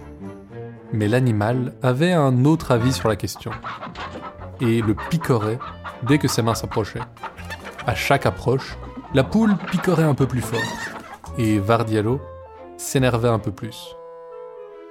Mais 0.91 1.07
l'animal 1.07 1.73
avait 1.81 2.13
un 2.13 2.45
autre 2.45 2.71
avis 2.71 2.93
sur 2.93 3.09
la 3.09 3.15
question 3.15 3.51
et 4.61 4.81
le 4.81 4.95
picorait 5.09 5.59
dès 6.03 6.17
que 6.17 6.27
ses 6.27 6.41
mains 6.41 6.55
s'approchaient. 6.55 7.01
À 7.85 7.95
chaque 7.95 8.25
approche, 8.25 8.77
la 9.13 9.23
poule 9.23 9.55
picorait 9.71 10.03
un 10.03 10.15
peu 10.15 10.25
plus 10.25 10.41
fort, 10.41 10.59
et 11.37 11.59
Vardiello 11.59 12.19
s'énervait 12.77 13.29
un 13.29 13.37
peu 13.37 13.51
plus. 13.51 13.95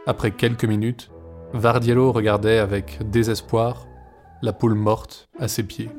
Après 0.07 0.31
quelques 0.31 0.65
minutes, 0.65 1.11
Vardiello 1.53 2.13
regardait 2.13 2.59
avec 2.59 2.99
désespoir 3.11 3.89
la 4.41 4.53
poule 4.53 4.75
morte 4.75 5.29
à 5.41 5.49
ses 5.49 5.65
pieds. 5.65 5.91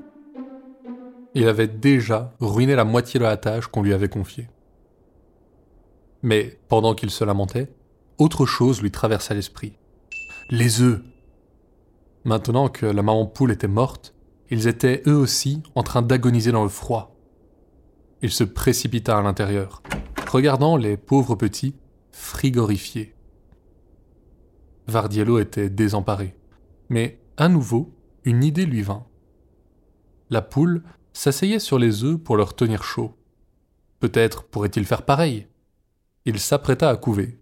Il 1.36 1.50
avait 1.50 1.68
déjà 1.68 2.34
ruiné 2.40 2.76
la 2.76 2.86
moitié 2.86 3.20
de 3.20 3.26
la 3.26 3.36
tâche 3.36 3.68
qu'on 3.68 3.84
lui 3.84 3.94
avait 3.94 4.10
confiée. 4.10 4.48
Mais 6.22 6.58
pendant 6.70 6.96
qu'il 6.96 7.10
se 7.10 7.26
lamentait, 7.26 7.74
autre 8.18 8.46
chose 8.46 8.82
lui 8.82 8.92
traversa 8.92 9.34
l'esprit. 9.34 9.74
Les 10.50 10.82
œufs. 10.82 11.02
Maintenant 12.24 12.70
que 12.70 12.86
la 12.86 13.02
maman 13.02 13.26
poule 13.26 13.52
était 13.52 13.68
morte, 13.68 14.14
ils 14.50 14.68
étaient 14.68 15.04
eux 15.08 15.16
aussi 15.16 15.62
en 15.76 15.84
train 15.84 16.02
d'agoniser 16.02 16.54
dans 16.54 16.64
le 16.64 16.70
froid. 16.70 17.13
Il 18.24 18.32
se 18.32 18.46
précipita 18.46 19.18
à 19.18 19.22
l'intérieur, 19.22 19.84
regardant 20.32 20.78
les 20.78 20.96
pauvres 20.96 21.36
petits 21.36 21.76
frigorifiés. 22.14 23.16
Vardiello 24.88 25.40
était 25.40 25.70
désemparé, 25.70 26.34
mais 26.88 27.20
à 27.36 27.50
nouveau, 27.50 27.94
une 28.24 28.46
idée 28.46 28.66
lui 28.66 28.82
vint. 28.82 29.06
La 30.30 30.42
poule 30.42 30.84
s'asseyait 31.12 31.60
sur 31.60 31.78
les 31.78 32.06
œufs 32.06 32.18
pour 32.18 32.38
leur 32.38 32.56
tenir 32.56 32.86
chaud. 32.86 33.14
Peut-être 34.00 34.46
pourrait-il 34.46 34.86
faire 34.86 35.04
pareil. 35.04 35.48
Il 36.24 36.40
s'apprêta 36.40 36.90
à 36.90 36.96
couver, 36.96 37.42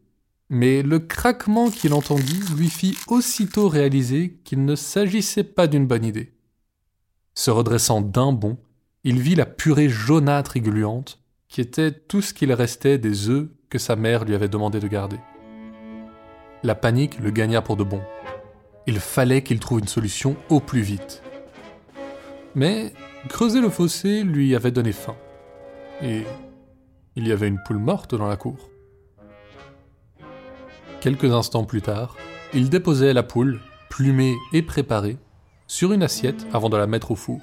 mais 0.50 0.82
le 0.82 0.98
craquement 0.98 1.70
qu'il 1.70 1.94
entendit 1.94 2.42
lui 2.58 2.70
fit 2.70 2.98
aussitôt 3.08 3.70
réaliser 3.70 4.40
qu'il 4.44 4.66
ne 4.66 4.76
s'agissait 4.76 5.44
pas 5.44 5.68
d'une 5.68 5.86
bonne 5.86 6.06
idée. 6.06 6.34
Se 7.36 7.52
redressant 7.52 8.02
d'un 8.02 8.34
bond, 8.34 8.58
il 9.04 9.20
vit 9.20 9.36
la 9.36 9.46
purée 9.46 9.90
jaunâtre 9.90 10.58
et 10.58 10.62
gluante, 10.62 11.20
qui 11.48 11.60
était 11.62 11.92
tout 11.92 12.22
ce 12.22 12.34
qu'il 12.34 12.54
restait 12.54 12.98
des 12.98 13.30
œufs 13.30 13.48
que 13.70 13.80
sa 13.80 13.96
mère 13.96 14.26
lui 14.26 14.36
avait 14.36 14.48
demandé 14.48 14.80
de 14.80 14.88
garder. 14.88 15.18
La 16.64 16.76
panique 16.76 17.20
le 17.20 17.32
gagna 17.32 17.62
pour 17.62 17.78
de 17.78 17.84
bon. 17.84 18.02
Il 18.86 19.00
fallait 19.00 19.42
qu'il 19.42 19.60
trouve 19.60 19.80
une 19.80 19.88
solution 19.88 20.36
au 20.50 20.60
plus 20.60 20.82
vite. 20.82 21.24
Mais 22.54 22.94
creuser 23.28 23.62
le 23.62 23.70
fossé 23.70 24.24
lui 24.24 24.56
avait 24.56 24.72
donné 24.72 24.92
faim. 24.92 25.16
Et 26.02 26.24
il 27.16 27.28
y 27.28 27.32
avait 27.32 27.48
une 27.48 27.62
poule 27.66 27.78
morte 27.78 28.14
dans 28.14 28.28
la 28.28 28.38
cour. 28.38 28.70
Quelques 31.00 31.32
instants 31.32 31.64
plus 31.64 31.82
tard, 31.82 32.16
il 32.54 32.70
déposait 32.70 33.14
la 33.14 33.24
poule, 33.24 33.60
plumée 33.90 34.36
et 34.54 34.62
préparée, 34.62 35.18
sur 35.66 35.92
une 35.94 36.04
assiette 36.04 36.46
avant 36.54 36.70
de 36.70 36.78
la 36.78 36.86
mettre 36.86 37.12
au 37.12 37.16
four. 37.16 37.42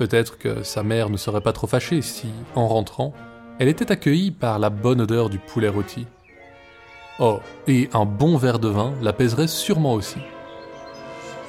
Peut-être 0.00 0.38
que 0.38 0.62
sa 0.62 0.82
mère 0.82 1.10
ne 1.10 1.18
serait 1.18 1.42
pas 1.42 1.52
trop 1.52 1.66
fâchée 1.66 2.00
si, 2.00 2.28
en 2.54 2.66
rentrant, 2.68 3.12
elle 3.58 3.68
était 3.68 3.92
accueillie 3.92 4.30
par 4.30 4.58
la 4.58 4.70
bonne 4.70 5.02
odeur 5.02 5.28
du 5.28 5.38
poulet 5.38 5.68
rôti. 5.68 6.06
Oh, 7.18 7.40
et 7.66 7.90
un 7.92 8.06
bon 8.06 8.38
verre 8.38 8.60
de 8.60 8.68
vin 8.68 8.94
l'apaiserait 9.02 9.46
sûrement 9.46 9.92
aussi. 9.92 10.16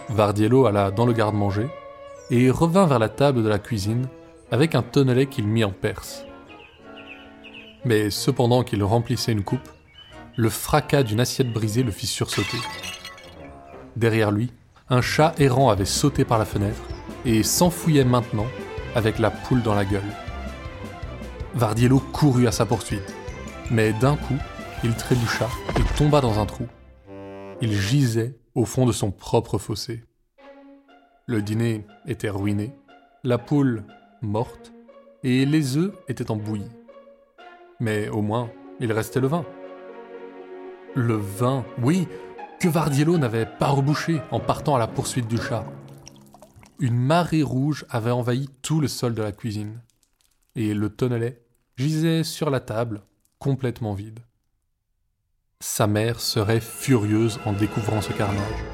Vardiello 0.10 0.65
alla 0.65 0.91
dans 0.91 1.05
le 1.05 1.13
garde-manger 1.13 1.70
et 2.29 2.50
revint 2.50 2.88
vers 2.88 3.00
la 3.00 3.08
table 3.08 3.41
de 3.41 3.48
la 3.48 3.58
cuisine 3.58 4.10
avec 4.51 4.75
un 4.75 4.81
tonnelet 4.81 5.27
qu'il 5.27 5.48
mit 5.48 5.63
en 5.63 5.72
perce. 5.72 6.25
Mais 7.86 8.10
cependant 8.10 8.63
qu'il 8.65 8.84
remplissait 8.84 9.31
une 9.31 9.46
coupe, 9.46 9.70
le 10.36 10.50
fracas 10.50 11.03
d'une 11.03 11.22
assiette 11.22 11.53
brisée 11.53 11.84
le 11.84 11.91
fit 11.91 12.05
sursauter. 12.05 12.60
Derrière 13.96 14.29
lui, 14.29 14.51
un 14.89 15.00
chat 15.00 15.36
errant 15.39 15.70
avait 15.70 15.86
sauté 15.86 16.25
par 16.25 16.38
la 16.38 16.43
fenêtre 16.43 16.84
et 17.25 17.44
s'enfouillait 17.44 18.06
maintenant 18.06 18.48
avec 18.96 19.20
la 19.20 19.32
poule 19.32 19.62
dans 19.62 19.75
la 19.75 19.86
gueule. 19.86 20.01
Vardiello 21.54 22.00
courut 22.00 22.48
à 22.48 22.51
sa 22.51 22.66
poursuite, 22.66 23.16
mais 23.70 23.94
d'un 23.94 24.16
coup, 24.16 24.38
il 24.84 24.96
trébucha 24.96 25.48
et 25.78 25.98
tomba 25.98 26.22
dans 26.22 26.40
un 26.40 26.46
trou. 26.46 26.68
Il 27.62 27.74
gisait 27.74 28.36
au 28.56 28.66
fond 28.66 28.86
de 28.86 28.92
son 28.92 29.12
propre 29.12 29.58
fossé. 29.58 30.04
Le 31.28 31.42
dîner 31.42 31.86
était 32.08 32.30
ruiné, 32.30 32.74
la 33.24 33.38
poule 33.38 33.84
morte, 34.22 34.74
et 35.24 35.46
les 35.46 35.78
œufs 35.78 35.94
étaient 36.08 36.32
en 36.32 36.36
bouillie. 36.36 36.72
Mais 37.80 38.10
au 38.10 38.22
moins, 38.22 38.50
il 38.80 38.92
restait 38.92 39.20
le 39.20 39.28
vin. 39.28 39.46
Le 40.96 41.16
vin, 41.16 41.63
oui, 41.82 42.08
que 42.60 42.68
Vardiello 42.68 43.18
n'avait 43.18 43.46
pas 43.46 43.68
rebouché 43.68 44.22
en 44.32 44.40
partant 44.40 44.75
à 44.75 44.80
la 44.80 44.88
poursuite 44.88 45.28
du 45.28 45.38
chat. 45.38 45.66
Une 46.82 46.98
marée 46.98 47.44
rouge 47.44 47.86
avait 47.92 48.10
envahi 48.10 48.50
tout 48.64 48.82
le 48.82 48.88
sol 48.88 49.14
de 49.14 49.22
la 49.22 49.32
cuisine, 49.32 49.84
et 50.56 50.74
le 50.74 50.90
tonnelet 50.90 51.40
gisait 51.78 52.24
sur 52.24 52.50
la 52.50 52.60
table, 52.60 53.04
complètement 53.38 53.94
vide. 53.94 54.22
Sa 55.60 55.86
mère 55.86 56.20
serait 56.20 56.60
furieuse 56.60 57.40
en 57.46 57.54
découvrant 57.54 58.02
ce 58.02 58.14
carnage. 58.14 58.66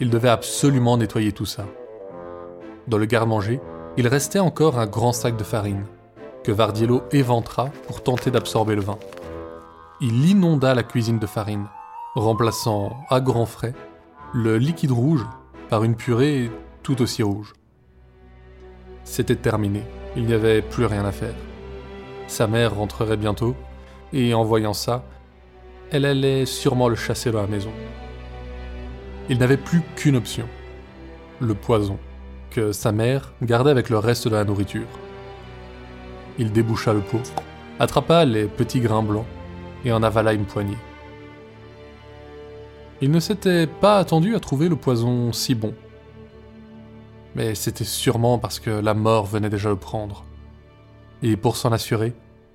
Il 0.00 0.10
devait 0.10 0.28
absolument 0.28 0.96
nettoyer 0.96 1.30
tout 1.30 1.46
ça. 1.46 1.66
Dans 2.88 2.98
le 2.98 3.06
garde-manger, 3.06 3.60
il 3.96 4.08
restait 4.08 4.40
encore 4.40 4.80
un 4.80 4.88
grand 4.88 5.12
sac 5.12 5.36
de 5.36 5.44
farine, 5.44 5.86
que 6.42 6.50
Vardiello 6.50 7.04
éventra 7.12 7.66
pour 7.86 8.02
tenter 8.02 8.32
d'absorber 8.32 8.74
le 8.74 8.82
vin. 8.82 8.98
Il 10.00 10.28
inonda 10.28 10.74
la 10.74 10.82
cuisine 10.82 11.20
de 11.20 11.26
farine, 11.28 11.68
remplaçant 12.16 12.96
à 13.08 13.20
grands 13.20 13.46
frais 13.46 13.74
le 14.34 14.58
liquide 14.58 14.90
rouge 14.90 15.24
par 15.70 15.84
une 15.84 15.94
purée 15.94 16.50
tout 16.86 17.02
aussi 17.02 17.24
rouge. 17.24 17.52
C'était 19.02 19.34
terminé, 19.34 19.82
il 20.14 20.24
n'y 20.24 20.34
avait 20.34 20.62
plus 20.62 20.84
rien 20.84 21.04
à 21.04 21.10
faire. 21.10 21.34
Sa 22.28 22.46
mère 22.46 22.76
rentrerait 22.76 23.16
bientôt, 23.16 23.56
et 24.12 24.34
en 24.34 24.44
voyant 24.44 24.72
ça, 24.72 25.02
elle 25.90 26.04
allait 26.04 26.46
sûrement 26.46 26.88
le 26.88 26.94
chasser 26.94 27.32
de 27.32 27.38
la 27.38 27.48
maison. 27.48 27.72
Il 29.28 29.38
n'avait 29.38 29.56
plus 29.56 29.82
qu'une 29.96 30.14
option, 30.14 30.46
le 31.40 31.54
poison, 31.54 31.98
que 32.50 32.70
sa 32.70 32.92
mère 32.92 33.32
gardait 33.42 33.72
avec 33.72 33.90
le 33.90 33.98
reste 33.98 34.28
de 34.28 34.36
la 34.36 34.44
nourriture. 34.44 34.86
Il 36.38 36.52
déboucha 36.52 36.92
le 36.92 37.00
pot, 37.00 37.32
attrapa 37.80 38.24
les 38.24 38.44
petits 38.44 38.78
grains 38.78 39.02
blancs 39.02 39.26
et 39.84 39.90
en 39.90 40.04
avala 40.04 40.34
une 40.34 40.46
poignée. 40.46 40.78
Il 43.00 43.10
ne 43.10 43.18
s'était 43.18 43.66
pas 43.66 43.98
attendu 43.98 44.36
à 44.36 44.40
trouver 44.40 44.68
le 44.68 44.76
poison 44.76 45.32
si 45.32 45.56
bon. 45.56 45.74
Mais 47.36 47.54
c'était 47.54 47.84
sûrement 47.84 48.38
parce 48.38 48.58
que 48.58 48.70
la 48.70 48.94
mort 48.94 49.26
venait 49.26 49.50
déjà 49.50 49.68
le 49.68 49.76
prendre. 49.76 50.24
Et 51.22 51.36
pour 51.36 51.58
s'en 51.58 51.70
assurer, 51.70 52.14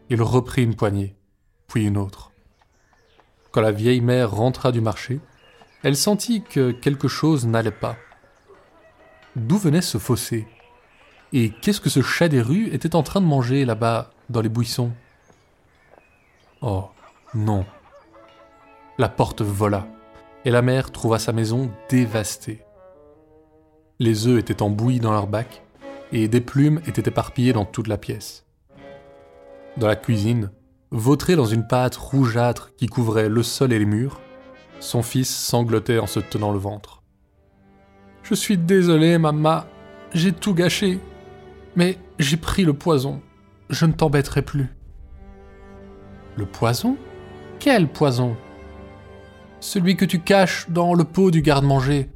il 0.09 0.23
reprit 0.23 0.63
une 0.63 0.75
poignée, 0.75 1.15
puis 1.67 1.85
une 1.85 1.97
autre. 1.97 2.31
Quand 3.51 3.61
la 3.61 3.71
vieille 3.71 4.01
mère 4.01 4.31
rentra 4.31 4.71
du 4.71 4.81
marché, 4.81 5.19
elle 5.83 5.95
sentit 5.95 6.41
que 6.41 6.71
quelque 6.71 7.07
chose 7.07 7.45
n'allait 7.45 7.69
pas. 7.69 7.95
D'où 9.35 9.59
venait 9.59 9.81
ce 9.81 9.99
fossé? 9.99 10.47
Et 11.31 11.51
qu'est-ce 11.51 11.79
que 11.79 11.91
ce 11.91 12.01
chat 12.01 12.27
des 12.27 12.41
rues 12.41 12.73
était 12.73 12.95
en 12.95 13.03
train 13.03 13.21
de 13.21 13.27
manger 13.27 13.65
là-bas, 13.65 14.09
dans 14.31 14.41
les 14.41 14.49
buissons? 14.49 14.93
Oh, 16.61 16.89
non. 17.35 17.67
La 18.97 19.09
porte 19.09 19.43
vola, 19.43 19.87
et 20.43 20.49
la 20.49 20.63
mère 20.63 20.91
trouva 20.91 21.19
sa 21.19 21.33
maison 21.33 21.69
dévastée. 21.87 22.63
Les 24.01 24.25
œufs 24.25 24.39
étaient 24.39 24.63
embouillis 24.63 24.99
dans 24.99 25.11
leur 25.11 25.27
bac, 25.27 25.61
et 26.11 26.27
des 26.27 26.41
plumes 26.41 26.81
étaient 26.87 27.07
éparpillées 27.07 27.53
dans 27.53 27.65
toute 27.65 27.87
la 27.87 27.99
pièce. 27.99 28.47
Dans 29.77 29.85
la 29.85 29.95
cuisine, 29.95 30.49
Vautré 30.89 31.35
dans 31.35 31.45
une 31.45 31.67
pâte 31.67 31.97
rougeâtre 31.97 32.71
qui 32.77 32.87
couvrait 32.87 33.29
le 33.29 33.43
sol 33.43 33.71
et 33.73 33.77
les 33.77 33.85
murs, 33.85 34.19
son 34.79 35.03
fils 35.03 35.29
sanglotait 35.29 35.99
en 35.99 36.07
se 36.07 36.19
tenant 36.19 36.51
le 36.51 36.57
ventre. 36.57 37.03
Je 38.23 38.33
suis 38.33 38.57
désolé, 38.57 39.19
maman, 39.19 39.65
j'ai 40.15 40.31
tout 40.31 40.55
gâché. 40.55 40.99
Mais 41.75 41.99
j'ai 42.17 42.37
pris 42.37 42.63
le 42.63 42.73
poison. 42.73 43.21
Je 43.69 43.85
ne 43.85 43.93
t'embêterai 43.93 44.41
plus. 44.41 44.69
Le 46.37 46.47
poison? 46.47 46.97
Quel 47.59 47.87
poison? 47.87 48.35
Celui 49.59 49.95
que 49.95 50.05
tu 50.05 50.21
caches 50.21 50.65
dans 50.71 50.95
le 50.95 51.03
pot 51.03 51.29
du 51.29 51.43
garde-manger. 51.43 52.09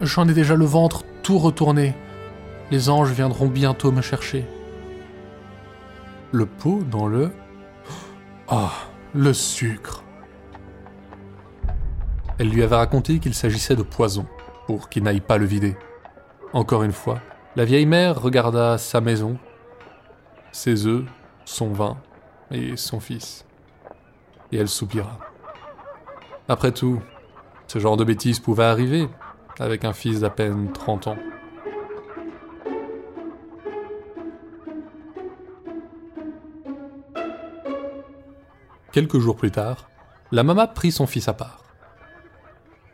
J'en 0.00 0.28
ai 0.28 0.32
déjà 0.32 0.54
le 0.54 0.64
ventre 0.64 1.02
tout 1.28 1.36
retourné. 1.36 1.94
Les 2.70 2.88
anges 2.88 3.10
viendront 3.10 3.48
bientôt 3.48 3.92
me 3.92 4.00
chercher. 4.00 4.46
Le 6.32 6.46
pot 6.46 6.80
dans 6.90 7.06
le 7.06 7.30
Oh, 8.50 8.70
le 9.14 9.34
sucre. 9.34 10.04
Elle 12.38 12.48
lui 12.48 12.62
avait 12.62 12.76
raconté 12.76 13.18
qu'il 13.18 13.34
s'agissait 13.34 13.76
de 13.76 13.82
poison, 13.82 14.24
pour 14.66 14.88
qu'il 14.88 15.02
n'aille 15.02 15.20
pas 15.20 15.36
le 15.36 15.44
vider. 15.44 15.76
Encore 16.54 16.82
une 16.82 16.92
fois, 16.92 17.20
la 17.56 17.66
vieille 17.66 17.84
mère 17.84 18.22
regarda 18.22 18.78
sa 18.78 19.02
maison, 19.02 19.36
ses 20.50 20.86
œufs, 20.86 21.04
son 21.44 21.72
vin 21.72 21.98
et 22.50 22.74
son 22.78 23.00
fils. 23.00 23.44
Et 24.50 24.56
elle 24.56 24.68
soupira. 24.68 25.18
Après 26.48 26.72
tout, 26.72 27.02
ce 27.66 27.78
genre 27.80 27.98
de 27.98 28.04
bêtises 28.04 28.40
pouvait 28.40 28.64
arriver 28.64 29.10
avec 29.58 29.84
un 29.84 29.92
fils 29.92 30.20
d'à 30.20 30.30
peine 30.30 30.72
30 30.72 31.08
ans. 31.08 31.16
Quelques 38.92 39.18
jours 39.18 39.36
plus 39.36 39.50
tard, 39.50 39.88
la 40.32 40.42
maman 40.42 40.66
prit 40.66 40.92
son 40.92 41.06
fils 41.06 41.28
à 41.28 41.32
part. 41.32 41.64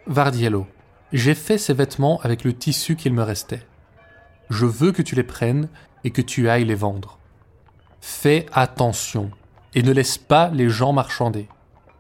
Vardiello, 0.07 0.67
j'ai 1.13 1.35
fait 1.35 1.59
ces 1.59 1.73
vêtements 1.73 2.21
avec 2.23 2.45
le 2.45 2.53
tissu 2.53 2.97
qu'il 2.97 3.15
me 3.15 3.23
restait. 3.23 3.67
Je 4.51 4.67
veux 4.67 4.93
que 4.93 5.03
tu 5.03 5.15
les 5.15 5.23
prennes 5.23 5.69
et 6.03 6.11
que 6.11 6.21
tu 6.21 6.49
ailles 6.49 6.65
les 6.65 6.75
vendre. 6.75 7.19
Fais 8.01 8.47
attention 8.53 9.31
et 9.75 9.83
ne 9.83 9.93
laisse 9.93 10.19
pas 10.19 10.49
les 10.49 10.69
gens 10.69 10.93
marchander. 10.93 11.49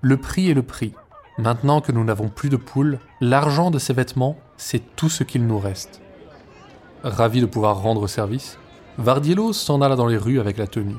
Le 0.02 0.18
prix 0.18 0.50
est 0.50 0.54
le 0.54 0.62
prix. 0.62 0.92
Maintenant 1.38 1.80
que 1.80 1.92
nous 1.92 2.04
n'avons 2.04 2.28
plus 2.28 2.50
de 2.50 2.56
poules, 2.56 2.98
l'argent 3.20 3.70
de 3.70 3.78
ces 3.78 3.94
vêtements, 3.94 4.36
c'est 4.64 4.96
tout 4.96 5.10
ce 5.10 5.24
qu'il 5.24 5.46
nous 5.46 5.58
reste. 5.58 6.00
Ravi 7.02 7.42
de 7.42 7.46
pouvoir 7.46 7.82
rendre 7.82 8.06
service, 8.06 8.58
Vardiello 8.96 9.52
s'en 9.52 9.82
alla 9.82 9.94
dans 9.94 10.06
les 10.06 10.16
rues 10.16 10.40
avec 10.40 10.56
la 10.56 10.66
tenue. 10.66 10.96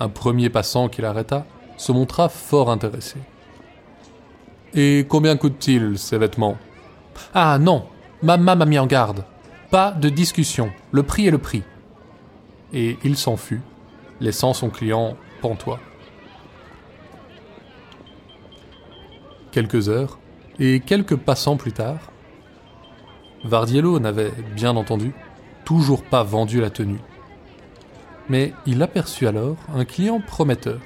Un 0.00 0.08
premier 0.08 0.50
passant 0.50 0.88
qui 0.88 1.00
l'arrêta 1.00 1.46
se 1.76 1.92
montra 1.92 2.28
fort 2.28 2.68
intéressé. 2.68 3.20
Et 4.74 5.06
combien 5.08 5.36
coûtent-ils, 5.36 5.96
ces 5.96 6.18
vêtements? 6.18 6.56
Ah 7.34 7.56
non, 7.60 7.86
maman 8.20 8.56
m'a 8.56 8.66
mis 8.66 8.80
en 8.80 8.86
garde. 8.86 9.24
Pas 9.70 9.92
de 9.92 10.08
discussion, 10.08 10.72
le 10.90 11.04
prix 11.04 11.28
est 11.28 11.30
le 11.30 11.38
prix. 11.38 11.62
Et 12.72 12.98
il 13.04 13.16
s'en 13.16 13.36
fut, 13.36 13.60
laissant 14.18 14.54
son 14.54 14.70
client 14.70 15.16
pantois. 15.40 15.78
Quelques 19.52 19.88
heures, 19.88 20.18
et 20.58 20.80
quelques 20.80 21.16
passants 21.16 21.56
plus 21.56 21.72
tard, 21.72 22.10
Vardiello 23.46 23.98
n'avait, 23.98 24.32
bien 24.54 24.76
entendu, 24.76 25.12
toujours 25.64 26.02
pas 26.02 26.22
vendu 26.22 26.60
la 26.60 26.70
tenue. 26.70 27.00
Mais 28.28 28.52
il 28.66 28.82
aperçut 28.82 29.26
alors 29.26 29.56
un 29.74 29.84
client 29.84 30.20
prometteur. 30.20 30.80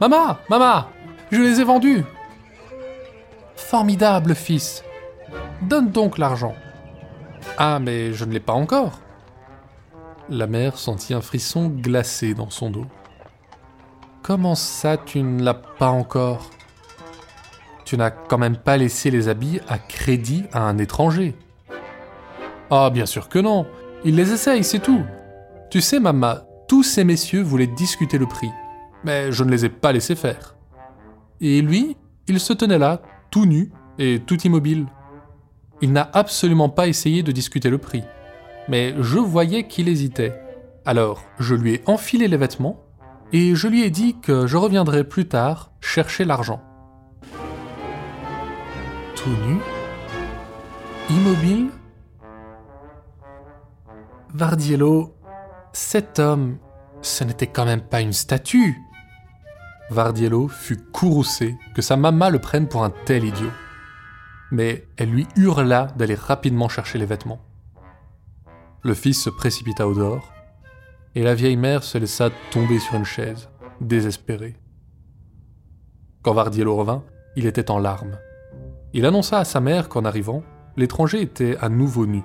Maman, 0.00 0.38
maman, 0.48 0.86
je 1.30 1.40
les 1.40 1.60
ai 1.60 1.64
vendus. 1.64 2.04
Formidable, 3.54 4.34
fils. 4.34 4.82
Donne 5.62 5.90
donc 5.90 6.16
l'argent. 6.16 6.54
Ah, 7.58 7.78
mais 7.78 8.14
je 8.14 8.24
ne 8.24 8.32
l'ai 8.32 8.40
pas 8.40 8.54
encore. 8.54 8.98
La 10.28 10.46
mère 10.46 10.78
sentit 10.78 11.12
un 11.12 11.20
frisson 11.20 11.68
glacé 11.68 12.34
dans 12.34 12.50
son 12.50 12.70
dos. 12.70 12.86
Comment 14.22 14.54
ça, 14.54 14.96
tu 14.96 15.22
ne 15.22 15.42
l'as 15.42 15.54
pas 15.54 15.88
encore? 15.88 16.50
Tu 17.90 17.96
n'as 17.96 18.12
quand 18.12 18.38
même 18.38 18.56
pas 18.56 18.76
laissé 18.76 19.10
les 19.10 19.26
habits 19.26 19.58
à 19.68 19.76
crédit 19.76 20.44
à 20.52 20.62
un 20.62 20.78
étranger. 20.78 21.34
Ah, 22.70 22.88
bien 22.88 23.04
sûr 23.04 23.28
que 23.28 23.40
non. 23.40 23.66
Il 24.04 24.14
les 24.14 24.30
essaye, 24.30 24.62
c'est 24.62 24.78
tout. 24.78 25.02
Tu 25.72 25.80
sais, 25.80 25.98
maman, 25.98 26.36
tous 26.68 26.84
ces 26.84 27.02
messieurs 27.02 27.42
voulaient 27.42 27.66
discuter 27.66 28.16
le 28.16 28.26
prix 28.26 28.50
mais 29.04 29.32
je 29.32 29.44
ne 29.44 29.50
les 29.50 29.64
ai 29.64 29.68
pas 29.68 29.90
laissés 29.90 30.14
faire. 30.14 30.54
Et 31.40 31.62
lui, 31.62 31.96
il 32.28 32.40
se 32.40 32.52
tenait 32.52 32.78
là, 32.78 33.02
tout 33.30 33.46
nu 33.46 33.72
et 33.98 34.20
tout 34.24 34.40
immobile. 34.42 34.86
Il 35.80 35.92
n'a 35.92 36.08
absolument 36.12 36.68
pas 36.68 36.86
essayé 36.86 37.24
de 37.24 37.32
discuter 37.32 37.70
le 37.70 37.78
prix, 37.78 38.04
mais 38.68 38.94
je 39.00 39.18
voyais 39.18 39.66
qu'il 39.66 39.88
hésitait. 39.88 40.40
Alors, 40.84 41.24
je 41.40 41.56
lui 41.56 41.74
ai 41.74 41.82
enfilé 41.86 42.28
les 42.28 42.36
vêtements 42.36 42.84
et 43.32 43.56
je 43.56 43.66
lui 43.66 43.82
ai 43.82 43.90
dit 43.90 44.16
que 44.20 44.46
je 44.46 44.56
reviendrai 44.56 45.04
plus 45.04 45.26
tard 45.26 45.72
chercher 45.80 46.24
l'argent. 46.24 46.62
Tout 49.22 49.28
nu 49.28 49.58
Immobile 51.10 51.68
Vardiello, 54.32 55.14
cet 55.74 56.18
homme, 56.18 56.56
ce 57.02 57.24
n'était 57.24 57.46
quand 57.46 57.66
même 57.66 57.82
pas 57.82 58.00
une 58.00 58.14
statue. 58.14 58.80
Vardiello 59.90 60.48
fut 60.48 60.78
courroucé 60.78 61.58
que 61.74 61.82
sa 61.82 61.98
maman 61.98 62.30
le 62.30 62.38
prenne 62.38 62.66
pour 62.66 62.82
un 62.82 62.94
tel 63.04 63.24
idiot. 63.24 63.50
Mais 64.52 64.88
elle 64.96 65.10
lui 65.10 65.26
hurla 65.36 65.88
d'aller 65.96 66.14
rapidement 66.14 66.70
chercher 66.70 66.96
les 66.96 67.04
vêtements. 67.04 67.44
Le 68.82 68.94
fils 68.94 69.22
se 69.22 69.28
précipita 69.28 69.86
au 69.86 69.92
dehors, 69.92 70.32
et 71.14 71.22
la 71.22 71.34
vieille 71.34 71.58
mère 71.58 71.82
se 71.82 71.98
laissa 71.98 72.30
tomber 72.50 72.78
sur 72.78 72.94
une 72.94 73.04
chaise, 73.04 73.50
désespérée. 73.82 74.56
Quand 76.22 76.32
Vardiello 76.32 76.74
revint, 76.74 77.04
il 77.36 77.44
était 77.44 77.70
en 77.70 77.78
larmes. 77.78 78.16
Il 78.92 79.06
annonça 79.06 79.38
à 79.38 79.44
sa 79.44 79.60
mère 79.60 79.88
qu'en 79.88 80.04
arrivant, 80.04 80.42
l'étranger 80.76 81.22
était 81.22 81.56
à 81.60 81.68
nouveau 81.68 82.06
nu. 82.06 82.22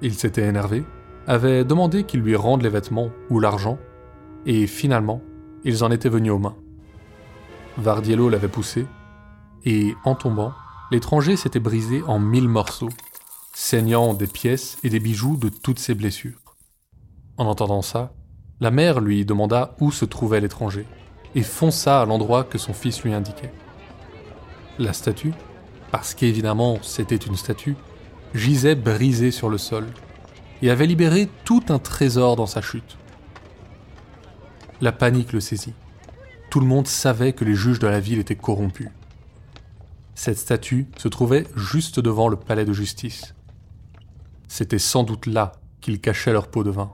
Il 0.00 0.14
s'était 0.14 0.46
énervé, 0.46 0.84
avait 1.26 1.64
demandé 1.64 2.04
qu'il 2.04 2.20
lui 2.20 2.36
rende 2.36 2.62
les 2.62 2.68
vêtements 2.68 3.10
ou 3.28 3.40
l'argent, 3.40 3.78
et 4.44 4.68
finalement, 4.68 5.20
ils 5.64 5.82
en 5.82 5.90
étaient 5.90 6.08
venus 6.08 6.30
aux 6.30 6.38
mains. 6.38 6.56
Vardiello 7.76 8.28
l'avait 8.28 8.46
poussé, 8.46 8.86
et 9.64 9.94
en 10.04 10.14
tombant, 10.14 10.52
l'étranger 10.92 11.34
s'était 11.36 11.58
brisé 11.58 12.02
en 12.06 12.20
mille 12.20 12.48
morceaux, 12.48 12.90
saignant 13.52 14.14
des 14.14 14.28
pièces 14.28 14.78
et 14.84 14.90
des 14.90 15.00
bijoux 15.00 15.36
de 15.36 15.48
toutes 15.48 15.80
ses 15.80 15.94
blessures. 15.94 16.54
En 17.36 17.46
entendant 17.46 17.82
ça, 17.82 18.12
la 18.60 18.70
mère 18.70 19.00
lui 19.00 19.24
demanda 19.24 19.74
où 19.80 19.90
se 19.90 20.04
trouvait 20.04 20.40
l'étranger, 20.40 20.86
et 21.34 21.42
fonça 21.42 22.00
à 22.00 22.06
l'endroit 22.06 22.44
que 22.44 22.58
son 22.58 22.72
fils 22.72 23.02
lui 23.02 23.12
indiquait. 23.12 23.52
La 24.78 24.92
statue, 24.92 25.32
parce 25.90 26.14
qu'évidemment 26.14 26.78
c'était 26.82 27.16
une 27.16 27.36
statue, 27.36 27.76
gisait 28.34 28.74
brisée 28.74 29.30
sur 29.30 29.48
le 29.48 29.58
sol, 29.58 29.86
et 30.62 30.70
avait 30.70 30.86
libéré 30.86 31.28
tout 31.44 31.62
un 31.68 31.78
trésor 31.78 32.36
dans 32.36 32.46
sa 32.46 32.62
chute. 32.62 32.96
La 34.80 34.92
panique 34.92 35.32
le 35.32 35.40
saisit. 35.40 35.74
Tout 36.50 36.60
le 36.60 36.66
monde 36.66 36.86
savait 36.86 37.32
que 37.32 37.44
les 37.44 37.54
juges 37.54 37.78
de 37.78 37.86
la 37.86 38.00
ville 38.00 38.18
étaient 38.18 38.36
corrompus. 38.36 38.90
Cette 40.14 40.38
statue 40.38 40.86
se 40.96 41.08
trouvait 41.08 41.46
juste 41.56 42.00
devant 42.00 42.28
le 42.28 42.36
palais 42.36 42.64
de 42.64 42.72
justice. 42.72 43.34
C'était 44.48 44.78
sans 44.78 45.02
doute 45.02 45.26
là 45.26 45.52
qu'ils 45.80 46.00
cachaient 46.00 46.32
leur 46.32 46.48
pot 46.48 46.64
de 46.64 46.70
vin. 46.70 46.92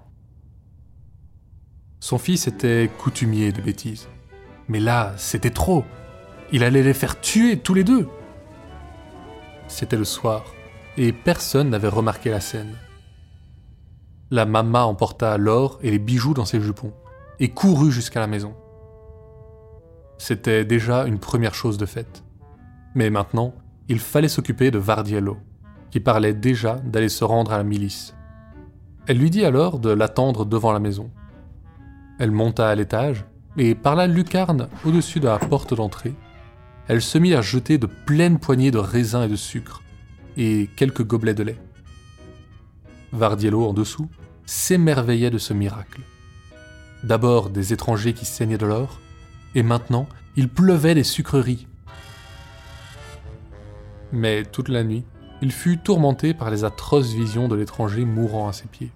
Son 2.00 2.18
fils 2.18 2.48
était 2.48 2.90
coutumier 2.98 3.52
de 3.52 3.60
bêtises. 3.60 4.08
Mais 4.68 4.80
là, 4.80 5.14
c'était 5.16 5.50
trop. 5.50 5.84
Il 6.52 6.64
allait 6.64 6.82
les 6.82 6.94
faire 6.94 7.18
tuer 7.20 7.58
tous 7.58 7.72
les 7.72 7.82
deux. 7.82 8.06
C'était 9.68 9.96
le 9.96 10.04
soir, 10.04 10.44
et 10.98 11.12
personne 11.12 11.70
n'avait 11.70 11.88
remarqué 11.88 12.30
la 12.30 12.40
scène. 12.40 12.76
La 14.30 14.44
mama 14.44 14.84
emporta 14.84 15.38
l'or 15.38 15.78
et 15.82 15.90
les 15.90 15.98
bijoux 15.98 16.34
dans 16.34 16.44
ses 16.44 16.60
jupons, 16.60 16.92
et 17.40 17.48
courut 17.48 17.90
jusqu'à 17.90 18.20
la 18.20 18.26
maison. 18.26 18.54
C'était 20.18 20.66
déjà 20.66 21.06
une 21.06 21.18
première 21.18 21.54
chose 21.54 21.78
de 21.78 21.86
faite. 21.86 22.22
Mais 22.94 23.08
maintenant, 23.08 23.54
il 23.88 23.98
fallait 23.98 24.28
s'occuper 24.28 24.70
de 24.70 24.78
Vardiello, 24.78 25.38
qui 25.90 26.00
parlait 26.00 26.34
déjà 26.34 26.76
d'aller 26.76 27.08
se 27.08 27.24
rendre 27.24 27.52
à 27.52 27.56
la 27.56 27.64
milice. 27.64 28.14
Elle 29.06 29.18
lui 29.18 29.30
dit 29.30 29.44
alors 29.44 29.78
de 29.78 29.90
l'attendre 29.90 30.44
devant 30.44 30.72
la 30.72 30.78
maison. 30.80 31.10
Elle 32.18 32.30
monta 32.30 32.68
à 32.68 32.74
l'étage, 32.74 33.24
et 33.56 33.74
par 33.74 33.96
la 33.96 34.06
lucarne 34.06 34.68
au-dessus 34.84 35.18
de 35.18 35.28
la 35.28 35.38
porte 35.38 35.74
d'entrée, 35.74 36.14
elle 36.88 37.02
se 37.02 37.18
mit 37.18 37.34
à 37.34 37.42
jeter 37.42 37.78
de 37.78 37.86
pleines 37.86 38.38
poignées 38.38 38.70
de 38.70 38.78
raisins 38.78 39.22
et 39.22 39.28
de 39.28 39.36
sucre, 39.36 39.82
et 40.36 40.68
quelques 40.76 41.04
gobelets 41.04 41.34
de 41.34 41.42
lait. 41.42 41.58
Vardiello, 43.12 43.66
en 43.66 43.72
dessous, 43.72 44.08
s'émerveillait 44.46 45.30
de 45.30 45.38
ce 45.38 45.52
miracle. 45.52 46.00
D'abord 47.04 47.50
des 47.50 47.72
étrangers 47.72 48.14
qui 48.14 48.24
saignaient 48.24 48.58
de 48.58 48.66
l'or, 48.66 49.00
et 49.54 49.62
maintenant 49.62 50.08
il 50.36 50.48
pleuvait 50.48 50.94
des 50.94 51.04
sucreries. 51.04 51.66
Mais 54.12 54.44
toute 54.44 54.68
la 54.68 54.84
nuit, 54.84 55.04
il 55.40 55.52
fut 55.52 55.78
tourmenté 55.78 56.34
par 56.34 56.50
les 56.50 56.64
atroces 56.64 57.12
visions 57.12 57.48
de 57.48 57.56
l'étranger 57.56 58.04
mourant 58.04 58.48
à 58.48 58.52
ses 58.52 58.68
pieds. 58.68 58.92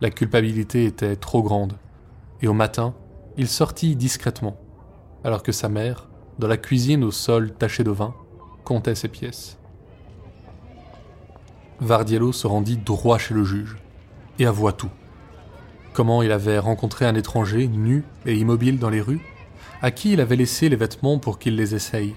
La 0.00 0.10
culpabilité 0.10 0.84
était 0.84 1.16
trop 1.16 1.42
grande, 1.42 1.74
et 2.42 2.48
au 2.48 2.52
matin, 2.52 2.94
il 3.36 3.48
sortit 3.48 3.96
discrètement, 3.96 4.58
alors 5.24 5.42
que 5.42 5.52
sa 5.52 5.68
mère, 5.68 6.08
dans 6.38 6.48
la 6.48 6.56
cuisine 6.56 7.04
au 7.04 7.10
sol 7.10 7.52
taché 7.52 7.84
de 7.84 7.90
vin, 7.90 8.14
comptait 8.64 8.94
ses 8.94 9.08
pièces. 9.08 9.58
Vardiello 11.80 12.32
se 12.32 12.46
rendit 12.46 12.76
droit 12.76 13.18
chez 13.18 13.34
le 13.34 13.44
juge, 13.44 13.76
et 14.38 14.46
avoua 14.46 14.72
tout. 14.72 14.90
Comment 15.92 16.22
il 16.22 16.32
avait 16.32 16.58
rencontré 16.58 17.06
un 17.06 17.14
étranger 17.14 17.68
nu 17.68 18.04
et 18.26 18.34
immobile 18.34 18.78
dans 18.78 18.90
les 18.90 19.00
rues, 19.00 19.20
à 19.82 19.90
qui 19.90 20.12
il 20.12 20.20
avait 20.20 20.36
laissé 20.36 20.68
les 20.68 20.76
vêtements 20.76 21.18
pour 21.18 21.38
qu'il 21.38 21.56
les 21.56 21.74
essaye, 21.74 22.14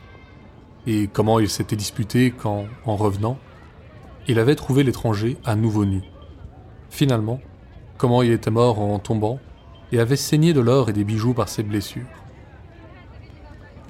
et 0.88 1.08
comment 1.08 1.40
il 1.40 1.50
s'était 1.50 1.76
disputé 1.76 2.32
quand, 2.32 2.66
en 2.86 2.96
revenant, 2.96 3.38
il 4.28 4.40
avait 4.40 4.56
trouvé 4.56 4.84
l'étranger 4.84 5.38
à 5.46 5.56
nouveau 5.56 5.86
nu. 5.86 6.02
Finalement, 6.90 7.40
comment 7.98 8.22
il 8.22 8.32
était 8.32 8.52
mort 8.52 8.80
en 8.80 9.00
tombant 9.00 9.40
et 9.92 10.00
avait 10.00 10.16
saigné 10.16 10.54
de 10.54 10.60
l'or 10.60 10.90
et 10.90 10.94
des 10.94 11.04
bijoux 11.04 11.34
par 11.34 11.50
ses 11.50 11.64
blessures. 11.64 12.06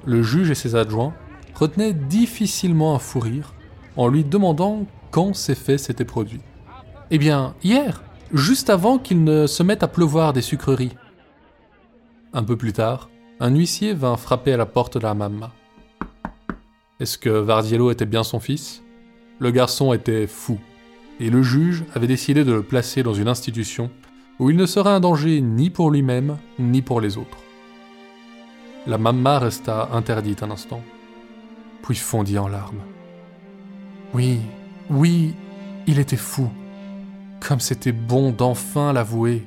Le 0.04 0.22
juge 0.22 0.50
et 0.50 0.54
ses 0.54 0.76
adjoints 0.76 1.14
retenaient 1.54 1.92
difficilement 1.92 2.94
un 2.94 2.98
fou 2.98 3.20
rire 3.20 3.54
en 3.96 4.08
lui 4.08 4.24
demandant 4.24 4.86
quand 5.10 5.34
ces 5.34 5.54
faits 5.54 5.80
s'étaient 5.80 6.04
produits. 6.04 6.40
Eh 7.10 7.18
bien, 7.18 7.54
hier, 7.62 8.02
juste 8.32 8.70
avant 8.70 8.98
qu'il 8.98 9.24
ne 9.24 9.46
se 9.46 9.62
mette 9.62 9.82
à 9.82 9.88
pleuvoir 9.88 10.32
des 10.32 10.42
sucreries. 10.42 10.96
Un 12.32 12.44
peu 12.44 12.56
plus 12.56 12.72
tard, 12.72 13.10
un 13.40 13.54
huissier 13.54 13.92
vint 13.92 14.16
frapper 14.16 14.52
à 14.52 14.56
la 14.56 14.66
porte 14.66 14.96
de 14.96 15.02
la 15.02 15.14
mamma. 15.14 15.52
Est-ce 17.00 17.18
que 17.18 17.30
Vardiello 17.30 17.90
était 17.90 18.06
bien 18.06 18.22
son 18.22 18.40
fils? 18.40 18.82
Le 19.38 19.50
garçon 19.50 19.92
était 19.92 20.26
fou, 20.26 20.58
et 21.18 21.30
le 21.30 21.42
juge 21.42 21.84
avait 21.94 22.06
décidé 22.06 22.44
de 22.44 22.52
le 22.52 22.62
placer 22.62 23.02
dans 23.02 23.14
une 23.14 23.28
institution 23.28 23.90
où 24.38 24.50
il 24.50 24.56
ne 24.56 24.66
serait 24.66 24.90
un 24.90 25.00
danger 25.00 25.40
ni 25.40 25.70
pour 25.70 25.90
lui-même 25.90 26.38
ni 26.58 26.82
pour 26.82 27.00
les 27.00 27.18
autres. 27.18 27.38
La 28.86 28.96
mamma 28.96 29.38
resta 29.38 29.90
interdite 29.92 30.42
un 30.42 30.50
instant, 30.50 30.82
puis 31.82 31.96
fondit 31.96 32.38
en 32.38 32.48
larmes. 32.48 32.82
Oui, 34.14 34.40
oui, 34.88 35.34
il 35.86 35.98
était 35.98 36.16
fou. 36.16 36.50
Comme 37.46 37.60
c'était 37.60 37.92
bon 37.92 38.32
d'enfin 38.32 38.92
l'avouer. 38.92 39.46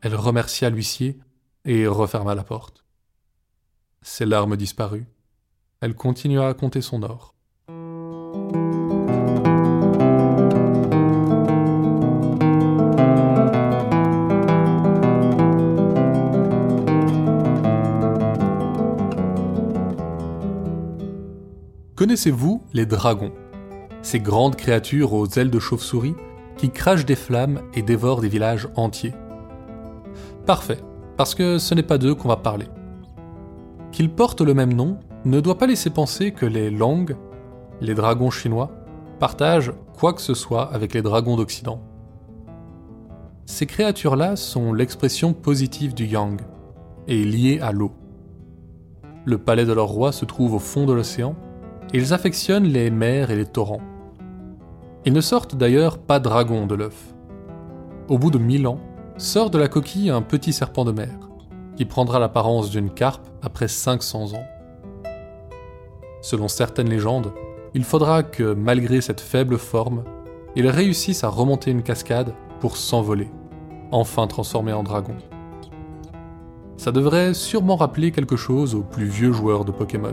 Elle 0.00 0.14
remercia 0.14 0.70
l'huissier 0.70 1.18
et 1.64 1.86
referma 1.86 2.34
la 2.34 2.44
porte. 2.44 2.84
Ses 4.02 4.26
larmes 4.26 4.56
disparut. 4.56 5.06
Elle 5.80 5.94
continua 5.94 6.48
à 6.48 6.54
compter 6.54 6.82
son 6.82 7.02
or. 7.02 7.34
Connaissez-vous 21.98 22.62
les 22.74 22.86
dragons? 22.86 23.32
Ces 24.02 24.20
grandes 24.20 24.54
créatures 24.54 25.14
aux 25.14 25.26
ailes 25.30 25.50
de 25.50 25.58
chauve-souris 25.58 26.14
qui 26.56 26.70
crachent 26.70 27.04
des 27.04 27.16
flammes 27.16 27.60
et 27.74 27.82
dévorent 27.82 28.20
des 28.20 28.28
villages 28.28 28.68
entiers. 28.76 29.14
Parfait, 30.46 30.78
parce 31.16 31.34
que 31.34 31.58
ce 31.58 31.74
n'est 31.74 31.82
pas 31.82 31.98
d'eux 31.98 32.14
qu'on 32.14 32.28
va 32.28 32.36
parler. 32.36 32.66
Qu'ils 33.90 34.12
portent 34.12 34.42
le 34.42 34.54
même 34.54 34.74
nom 34.74 35.00
ne 35.24 35.40
doit 35.40 35.58
pas 35.58 35.66
laisser 35.66 35.90
penser 35.90 36.30
que 36.30 36.46
les 36.46 36.70
Long, 36.70 37.06
les 37.80 37.94
dragons 37.94 38.30
chinois, 38.30 38.70
partagent 39.18 39.72
quoi 39.98 40.12
que 40.12 40.22
ce 40.22 40.34
soit 40.34 40.72
avec 40.72 40.94
les 40.94 41.02
dragons 41.02 41.34
d'Occident. 41.34 41.82
Ces 43.44 43.66
créatures-là 43.66 44.36
sont 44.36 44.72
l'expression 44.72 45.32
positive 45.32 45.94
du 45.94 46.06
yang 46.06 46.40
et 47.08 47.24
liées 47.24 47.58
à 47.60 47.72
l'eau. 47.72 47.90
Le 49.24 49.38
palais 49.38 49.64
de 49.64 49.72
leur 49.72 49.88
roi 49.88 50.12
se 50.12 50.24
trouve 50.24 50.54
au 50.54 50.60
fond 50.60 50.86
de 50.86 50.92
l'océan 50.92 51.34
ils 51.94 52.12
affectionnent 52.12 52.66
les 52.66 52.90
mers 52.90 53.30
et 53.30 53.36
les 53.36 53.46
torrents. 53.46 53.80
Ils 55.06 55.12
ne 55.12 55.20
sortent 55.20 55.54
d'ailleurs 55.54 55.98
pas 55.98 56.20
dragons 56.20 56.66
de 56.66 56.74
l'œuf. 56.74 57.14
Au 58.08 58.18
bout 58.18 58.30
de 58.30 58.38
mille 58.38 58.66
ans, 58.66 58.80
sort 59.16 59.50
de 59.50 59.58
la 59.58 59.68
coquille 59.68 60.10
un 60.10 60.22
petit 60.22 60.52
serpent 60.52 60.84
de 60.84 60.92
mer, 60.92 61.18
qui 61.76 61.84
prendra 61.84 62.18
l'apparence 62.18 62.70
d'une 62.70 62.90
carpe 62.90 63.26
après 63.42 63.68
500 63.68 64.34
ans. 64.34 64.46
Selon 66.20 66.48
certaines 66.48 66.90
légendes, 66.90 67.32
il 67.74 67.84
faudra 67.84 68.22
que, 68.22 68.54
malgré 68.54 69.00
cette 69.00 69.20
faible 69.20 69.56
forme, 69.56 70.04
il 70.56 70.68
réussisse 70.68 71.24
à 71.24 71.28
remonter 71.28 71.70
une 71.70 71.82
cascade 71.82 72.34
pour 72.60 72.76
s'envoler, 72.76 73.30
enfin 73.92 74.26
transformé 74.26 74.72
en 74.72 74.82
dragon. 74.82 75.16
Ça 76.76 76.92
devrait 76.92 77.34
sûrement 77.34 77.76
rappeler 77.76 78.12
quelque 78.12 78.36
chose 78.36 78.74
aux 78.74 78.82
plus 78.82 79.06
vieux 79.06 79.32
joueurs 79.32 79.64
de 79.64 79.72
Pokémon. 79.72 80.12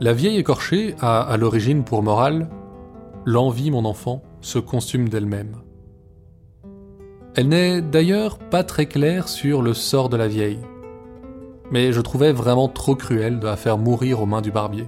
La 0.00 0.12
vieille 0.12 0.36
écorchée 0.36 0.94
a 1.00 1.22
à 1.22 1.36
l'origine 1.36 1.82
pour 1.82 2.04
morale 2.04 2.48
L'envie, 3.24 3.72
mon 3.72 3.84
enfant, 3.84 4.22
se 4.40 4.60
consume 4.60 5.08
d'elle-même. 5.08 5.56
Elle 7.34 7.48
n'est 7.48 7.82
d'ailleurs 7.82 8.38
pas 8.38 8.62
très 8.62 8.86
claire 8.86 9.28
sur 9.28 9.60
le 9.60 9.74
sort 9.74 10.08
de 10.08 10.16
la 10.16 10.28
vieille, 10.28 10.60
mais 11.72 11.92
je 11.92 12.00
trouvais 12.00 12.32
vraiment 12.32 12.68
trop 12.68 12.94
cruel 12.94 13.40
de 13.40 13.46
la 13.46 13.56
faire 13.56 13.76
mourir 13.76 14.22
aux 14.22 14.26
mains 14.26 14.40
du 14.40 14.52
barbier. 14.52 14.86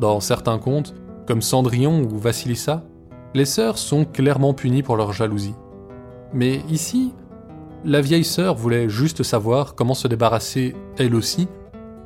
Dans 0.00 0.18
certains 0.18 0.58
contes, 0.58 0.92
comme 1.26 1.40
Cendrillon 1.40 2.02
ou 2.02 2.18
Vassilissa, 2.18 2.82
les 3.34 3.44
sœurs 3.44 3.78
sont 3.78 4.04
clairement 4.04 4.52
punies 4.52 4.82
pour 4.82 4.96
leur 4.96 5.12
jalousie. 5.12 5.54
Mais 6.32 6.60
ici, 6.68 7.14
la 7.84 8.00
vieille 8.00 8.24
sœur 8.24 8.56
voulait 8.56 8.88
juste 8.88 9.22
savoir 9.22 9.76
comment 9.76 9.94
se 9.94 10.08
débarrasser, 10.08 10.74
elle 10.98 11.14
aussi, 11.14 11.46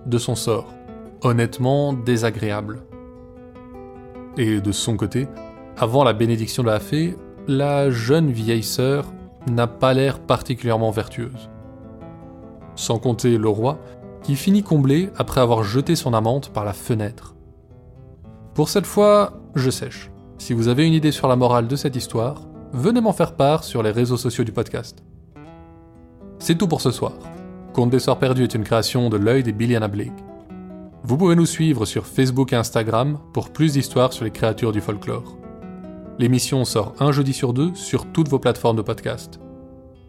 de 0.04 0.18
son 0.18 0.34
sort, 0.34 0.74
honnêtement 1.22 1.92
désagréable. 1.92 2.82
Et 4.36 4.60
de 4.60 4.72
son 4.72 4.96
côté, 4.96 5.28
avant 5.76 6.04
la 6.04 6.12
bénédiction 6.12 6.62
de 6.62 6.68
la 6.68 6.80
fée, 6.80 7.16
la 7.46 7.90
jeune 7.90 8.30
vieille 8.30 8.62
sœur 8.62 9.12
n'a 9.48 9.66
pas 9.66 9.94
l'air 9.94 10.20
particulièrement 10.20 10.90
vertueuse. 10.90 11.50
Sans 12.74 12.98
compter 12.98 13.38
le 13.38 13.48
roi, 13.48 13.78
qui 14.22 14.36
finit 14.36 14.62
comblé 14.62 15.10
après 15.16 15.40
avoir 15.40 15.62
jeté 15.62 15.96
son 15.96 16.12
amante 16.14 16.50
par 16.50 16.64
la 16.64 16.72
fenêtre. 16.72 17.34
Pour 18.54 18.68
cette 18.68 18.86
fois, 18.86 19.40
je 19.54 19.70
sèche. 19.70 20.10
Si 20.38 20.52
vous 20.52 20.68
avez 20.68 20.86
une 20.86 20.92
idée 20.92 21.12
sur 21.12 21.28
la 21.28 21.36
morale 21.36 21.68
de 21.68 21.76
cette 21.76 21.96
histoire, 21.96 22.42
venez 22.72 23.00
m'en 23.00 23.12
faire 23.12 23.34
part 23.34 23.64
sur 23.64 23.82
les 23.82 23.90
réseaux 23.90 24.16
sociaux 24.16 24.44
du 24.44 24.52
podcast. 24.52 25.02
C'est 26.38 26.56
tout 26.56 26.68
pour 26.68 26.80
ce 26.80 26.90
soir. 26.90 27.12
Conte 27.72 27.90
des 27.90 27.98
Soirs 27.98 28.18
Perdus 28.18 28.44
est 28.44 28.54
une 28.54 28.64
création 28.64 29.08
de 29.08 29.16
l'œil 29.16 29.42
des 29.42 29.52
Billiana 29.52 29.88
Blake. 29.88 30.27
Vous 31.04 31.16
pouvez 31.16 31.36
nous 31.36 31.46
suivre 31.46 31.86
sur 31.86 32.06
Facebook 32.06 32.52
et 32.52 32.56
Instagram 32.56 33.18
pour 33.32 33.50
plus 33.50 33.74
d'histoires 33.74 34.12
sur 34.12 34.24
les 34.24 34.30
créatures 34.30 34.72
du 34.72 34.80
folklore. 34.80 35.38
L'émission 36.18 36.64
sort 36.64 36.94
un 36.98 37.12
jeudi 37.12 37.32
sur 37.32 37.52
deux 37.52 37.74
sur 37.74 38.06
toutes 38.06 38.28
vos 38.28 38.40
plateformes 38.40 38.76
de 38.76 38.82
podcast. 38.82 39.38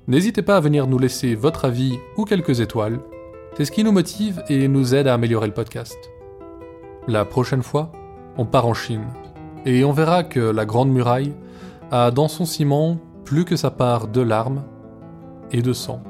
N'hésitez 0.07 0.41
pas 0.41 0.57
à 0.57 0.59
venir 0.59 0.87
nous 0.87 0.97
laisser 0.97 1.35
votre 1.35 1.65
avis 1.65 1.97
ou 2.17 2.25
quelques 2.25 2.59
étoiles, 2.59 2.99
c'est 3.55 3.65
ce 3.65 3.71
qui 3.71 3.83
nous 3.83 3.91
motive 3.91 4.41
et 4.49 4.67
nous 4.67 4.95
aide 4.95 5.07
à 5.07 5.13
améliorer 5.13 5.47
le 5.47 5.53
podcast. 5.53 5.97
La 7.07 7.25
prochaine 7.25 7.63
fois, 7.63 7.91
on 8.37 8.45
part 8.45 8.65
en 8.65 8.73
Chine, 8.73 9.05
et 9.65 9.83
on 9.83 9.91
verra 9.91 10.23
que 10.23 10.39
la 10.39 10.65
Grande 10.65 10.89
Muraille 10.89 11.33
a 11.91 12.09
dans 12.09 12.27
son 12.27 12.45
ciment 12.45 12.97
plus 13.25 13.45
que 13.45 13.55
sa 13.55 13.69
part 13.69 14.07
de 14.07 14.21
larmes 14.21 14.63
et 15.51 15.61
de 15.61 15.73
sang. 15.73 16.01